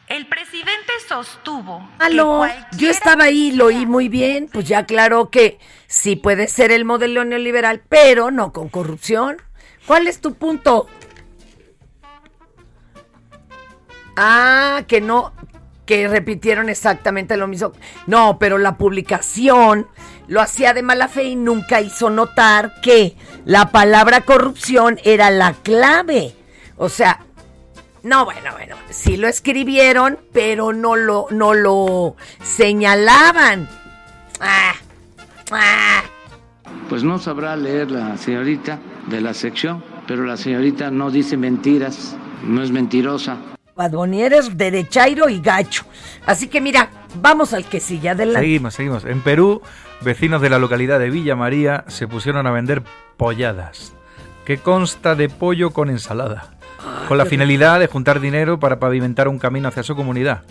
[0.08, 5.58] El presidente sostuvo Aló, yo estaba ahí, lo oí muy bien, pues ya aclaró que
[5.86, 9.40] sí puede ser el modelo neoliberal, pero no con corrupción.
[9.86, 10.86] ¿Cuál es tu punto?
[14.20, 15.32] Ah, que no,
[15.86, 17.70] que repitieron exactamente lo mismo.
[18.08, 19.86] No, pero la publicación
[20.26, 23.14] lo hacía de mala fe y nunca hizo notar que
[23.44, 26.34] la palabra corrupción era la clave.
[26.78, 27.20] O sea,
[28.02, 33.68] no, bueno, bueno, sí lo escribieron, pero no lo, no lo señalaban.
[34.40, 34.74] Ah,
[35.52, 36.02] ah,
[36.88, 42.16] Pues no sabrá leer la señorita de la sección, pero la señorita no dice mentiras,
[42.42, 43.36] no es mentirosa.
[43.78, 45.84] Bad Bunny eres derechairo y gacho.
[46.26, 48.08] Así que mira, vamos al que sigue.
[48.08, 48.40] Adelante.
[48.40, 49.04] Seguimos, seguimos.
[49.04, 49.62] En Perú,
[50.00, 52.82] vecinos de la localidad de Villa María se pusieron a vender
[53.16, 53.94] polladas,
[54.44, 56.54] que consta de pollo con ensalada,
[57.06, 60.42] con la finalidad de juntar dinero para pavimentar un camino hacia su comunidad.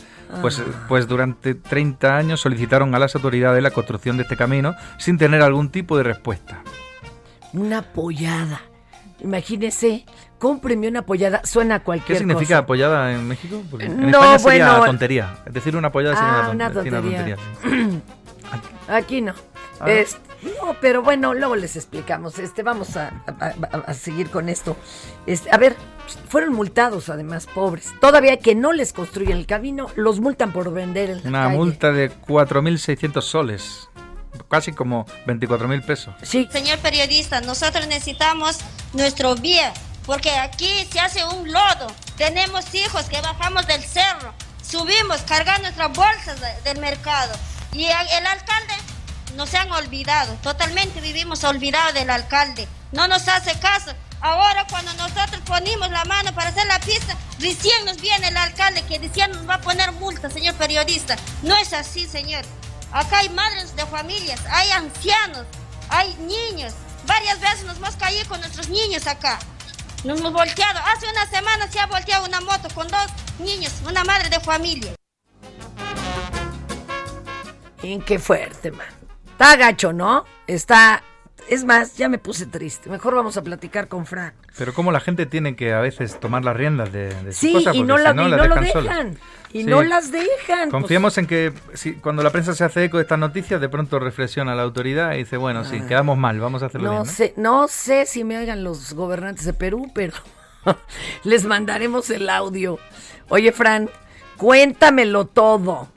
[0.42, 5.18] Pues, pues durante 30 años solicitaron a las autoridades la construcción de este camino sin
[5.18, 6.62] tener algún tipo de respuesta.
[7.52, 8.62] Una pollada.
[9.20, 10.06] Imagínese,
[10.40, 11.42] cómpreme una pollada.
[11.44, 12.58] Suena a ¿Qué cualquier significa cosa.
[12.60, 13.62] apoyada en México?
[13.70, 14.86] Porque en No, España sería bueno.
[14.86, 15.38] tontería.
[15.46, 17.36] Es decir, una apoyada sería Ah, una, una ton- sería tontería.
[17.62, 18.02] tontería.
[18.88, 19.34] Aquí no.
[19.80, 19.90] Ah.
[19.92, 22.38] Es- no, pero bueno, luego les explicamos.
[22.40, 24.78] Este, vamos a, a- a- a seguir con esto.
[25.26, 25.76] Este, a ver,
[26.30, 27.92] fueron multados además, pobres.
[28.00, 31.56] Todavía que no les construyen el camino, los multan por vender en la Una calle.
[31.58, 33.90] multa de 4.600 soles.
[34.48, 36.14] Casi como 24.000 pesos.
[36.22, 36.48] Sí.
[36.52, 38.60] Señor periodista, nosotros necesitamos
[38.94, 39.72] nuestro bien,
[40.08, 41.88] porque aquí se hace un lodo.
[42.18, 44.34] Tenemos hijos que bajamos del cerro,
[44.68, 47.32] subimos, cargando nuestras bolsas de- del mercado.
[47.74, 48.74] Y el alcalde
[49.36, 52.68] nos han olvidado, totalmente vivimos olvidados del alcalde.
[52.92, 53.94] No nos hace caso.
[54.20, 58.82] Ahora cuando nosotros ponemos la mano para hacer la pista, recién nos viene el alcalde
[58.84, 61.16] que recién nos va a poner multa, señor periodista.
[61.44, 62.44] No es así, señor.
[62.92, 65.46] Acá hay madres de familias, hay ancianos,
[65.90, 66.74] hay niños.
[67.06, 69.38] Varias veces nos hemos caído con nuestros niños acá.
[70.04, 70.80] Nos hemos volteado.
[70.86, 73.08] Hace una semana se ha volteado una moto con dos
[73.40, 74.94] niños, una madre de familia.
[77.82, 78.88] Y qué fuerte, man.
[79.32, 80.26] Está gacho, ¿no?
[80.48, 81.04] Está.
[81.50, 82.90] Es más, ya me puse triste.
[82.90, 84.34] Mejor vamos a platicar con Frank.
[84.58, 87.54] Pero como la gente tiene que a veces tomar las riendas de, de sus Sí,
[87.54, 89.18] cosas y no, si la, no y las no lo dejan.
[89.54, 89.64] Y Sí.
[89.64, 90.28] no las dejan.
[90.60, 90.70] pues.
[90.72, 93.98] Confiemos en que si, cuando la prensa se hace eco de estas noticias, de pronto
[93.98, 95.88] reflexiona la autoridad y dice, bueno, sí, Ah.
[95.88, 97.04] quedamos mal, vamos a hacerlo No bien.
[97.06, 97.12] ¿no?
[97.12, 100.14] sé, no sé si me oigan los gobernantes de Perú, pero
[101.24, 102.78] les mandaremos el audio.
[103.30, 103.90] Oye, Fran,
[104.36, 105.88] cuéntamelo todo.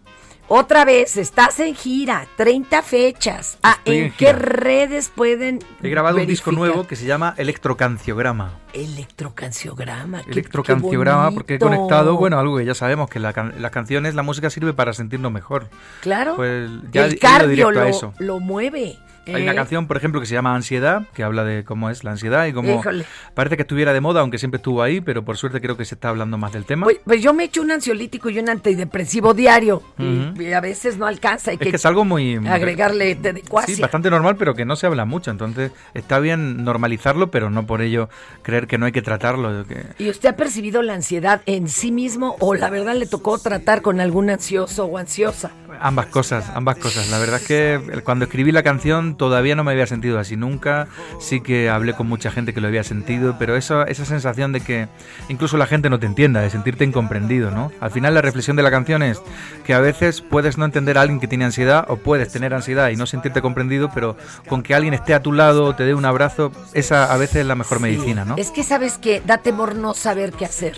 [0.52, 3.56] Otra vez, estás en gira, 30 fechas.
[3.62, 8.58] Ah, ¿en, en qué redes pueden He grabado un disco nuevo que se llama Electrocanciograma.
[8.72, 10.24] Electrocanciograma.
[10.24, 13.70] qué- Electrocanciograma qué porque he conectado, bueno, algo que ya sabemos, que la can- las
[13.70, 15.68] canciones, la música sirve para sentirnos mejor.
[16.00, 16.34] Claro.
[16.34, 18.98] Pues ya el cardio lo, lo mueve.
[19.26, 19.54] Hay una ¿eh?
[19.54, 22.52] canción, por ejemplo, que se llama Ansiedad, que habla de cómo es la ansiedad y
[22.52, 23.04] cómo Híjole.
[23.34, 25.94] parece que estuviera de moda, aunque siempre estuvo ahí, pero por suerte creo que se
[25.94, 26.84] está hablando más del tema.
[26.84, 29.82] Pues, pues yo me echo un ansiolítico y un antidepresivo diario.
[29.98, 30.42] y- Ujú.
[30.42, 31.50] y, a veces no alcanza.
[31.50, 32.36] Hay es que es algo muy...
[32.48, 33.74] agregarle adecuacia.
[33.74, 35.30] Sí, bastante normal, pero que no se habla mucho.
[35.30, 38.08] Entonces está bien normalizarlo, pero no por ello
[38.42, 39.64] creer que no hay que tratarlo.
[39.66, 43.38] que- ¿Y usted ha percibido la ansiedad en sí mismo o la verdad le tocó
[43.38, 45.50] tratar con algún ansioso o ansiosa?
[45.80, 47.08] Ambas cosas, ambas cosas.
[47.10, 50.88] La verdad es que cuando escribí la canción todavía no me había sentido así nunca.
[51.20, 54.60] Sí que hablé con mucha gente que lo había sentido, pero eso, esa sensación de
[54.60, 54.88] que
[55.28, 57.72] incluso la gente no te entienda, de sentirte incomprendido, ¿no?
[57.80, 59.20] Al final la reflexión de la canción es
[59.64, 62.90] que a veces puedes no entender a alguien que tiene ansiedad o puedes tener ansiedad
[62.90, 64.16] y no sentirte comprendido, pero
[64.48, 67.46] con que alguien esté a tu lado te dé un abrazo, esa a veces es
[67.46, 68.36] la mejor medicina, ¿no?
[68.36, 70.74] Es que sabes que da temor no saber qué hacer.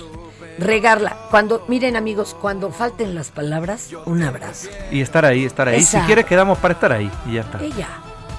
[0.59, 1.17] Regarla.
[1.31, 4.69] Cuando, miren amigos, cuando falten las palabras, un abrazo.
[4.91, 5.83] Y estar ahí, estar ahí.
[5.83, 7.59] Si quieres quedamos para estar ahí y ya está.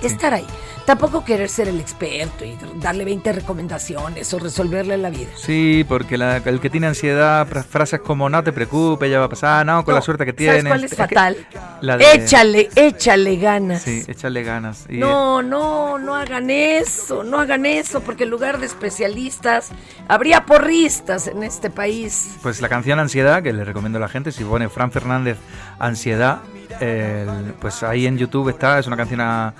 [0.08, 0.45] Estar ahí.
[0.86, 5.30] Tampoco querer ser el experto y darle 20 recomendaciones o resolverle la vida.
[5.38, 9.26] Sí, porque la- el que tiene ansiedad, fra- frases como no te preocupes, ya va
[9.26, 10.70] a pasar, no, con No, la suerte que ¿sabes tienes.
[10.70, 11.38] cuál es fatal?
[11.80, 13.82] la de- Échale, échale ganas.
[13.84, 14.86] Sí, échale ganas.
[14.89, 19.70] Y- No, no, no hagan eso, no hagan eso, porque en lugar de especialistas,
[20.10, 22.32] habría porristas en este país.
[22.43, 25.38] Pues la canción Ansiedad, que le recomiendo a la gente, si pone Fran Fernández
[25.80, 26.39] Ansiedad,
[26.82, 29.54] el- pues ahí en YouTube está, es una canción a,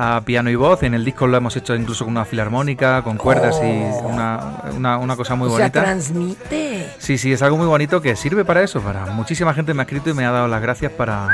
[0.00, 3.16] a piano y voz, en el disco lo hemos hecho incluso con una filarmónica, con
[3.16, 5.82] cuerdas y una, una, una cosa muy o sea, bonita.
[5.82, 6.67] transmite.
[7.08, 9.84] Sí, sí, es algo muy bonito que sirve para eso, para muchísima gente me ha
[9.84, 11.26] escrito y me ha dado las gracias para,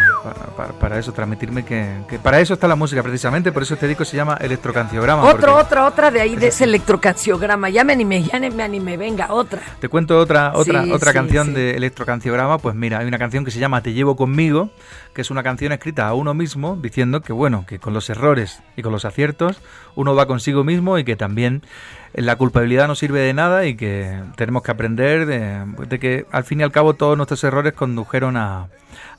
[0.57, 3.89] para, para- eso, transmitirme que, que para eso está la música precisamente, por eso este
[3.89, 5.25] disco se llama Electrocanciograma.
[5.25, 7.71] Otra, porque- otra, otra de ahí, de ese electrocanciograma.
[7.71, 9.63] Ya me animé, ya me animé, venga, otra.
[9.81, 11.53] Te cuento otra, otra, Sí, otra sí, canción sí.
[11.55, 12.59] de Electrocanciograma.
[12.59, 14.71] Pues mira, hay una canción que se llama Te llevo conmigo,
[15.13, 18.61] que es una canción escrita a uno mismo, diciendo que bueno, que con los errores
[18.77, 19.61] y con los aciertos
[19.97, 21.63] uno va consigo mismo y que también
[22.15, 26.45] la culpabilidad no sirve de nada y que tenemos que aprender de, de que al
[26.45, 28.69] fin y al cabo todos nuestros errores condujeron a,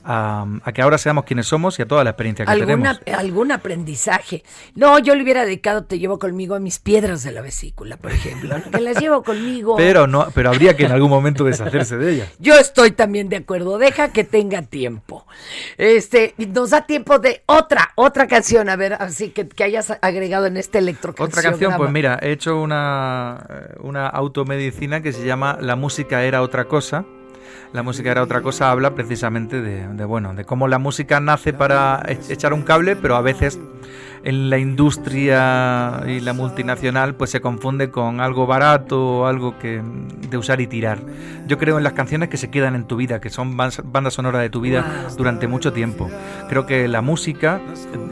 [0.06, 3.00] a, a que ahora seamos quienes somos y a toda la experiencia que tenemos.
[3.12, 4.44] algún aprendizaje.
[4.74, 8.12] No, yo le hubiera dedicado Te llevo conmigo a mis piedras de la vesícula, por
[8.12, 9.76] ejemplo, que las llevo conmigo.
[9.86, 12.28] Pero no, pero habría que en algún momento deshacerse de ellas.
[12.38, 15.26] Yo estoy también de acuerdo, deja que tenga tiempo.
[15.76, 20.46] Este, nos da tiempo de otra, otra canción, a ver, así que, que hayas agregado
[20.46, 21.28] en este electrocanción.
[21.28, 26.22] Otra canción, pues mira, he hecho una, eh, una automedicina que se llama La música
[26.24, 27.04] era otra cosa.
[27.72, 32.02] La música era otra cosa, habla precisamente de, bueno, de cómo la música nace para
[32.06, 33.58] e- echar un cable, pero a veces
[34.24, 39.80] en la industria y la multinacional pues se confunde con algo barato o algo que
[40.30, 40.98] de usar y tirar.
[41.46, 44.10] Yo creo en las canciones que se quedan en tu vida, que son bans- banda
[44.10, 46.10] sonora de tu vida durante mucho tiempo.
[46.48, 47.60] Creo que la música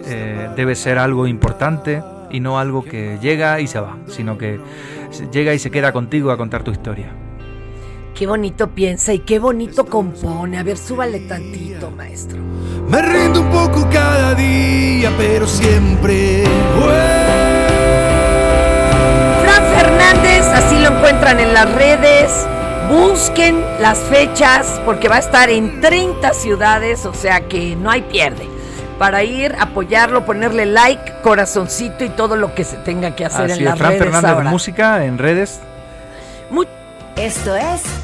[0.06, 4.60] eh, debe ser algo importante y no algo que llega y se va, sino que
[5.32, 7.08] llega y se queda contigo a contar tu historia.
[8.14, 10.58] Qué bonito piensa y qué bonito compone.
[10.58, 12.38] A ver, súbale tantito, maestro.
[12.88, 16.44] Me rindo un poco cada día, pero siempre.
[19.42, 22.46] Fran Fernández, así lo encuentran en las redes.
[22.88, 28.02] Busquen las fechas porque va a estar en 30 ciudades, o sea que no hay
[28.02, 28.46] pierde.
[28.96, 33.54] Para ir, apoyarlo, ponerle like, corazoncito y todo lo que se tenga que hacer Así
[33.54, 34.50] en es, las Fran redes Fernández ahora.
[34.50, 35.60] Música en redes.
[37.16, 38.03] Esto es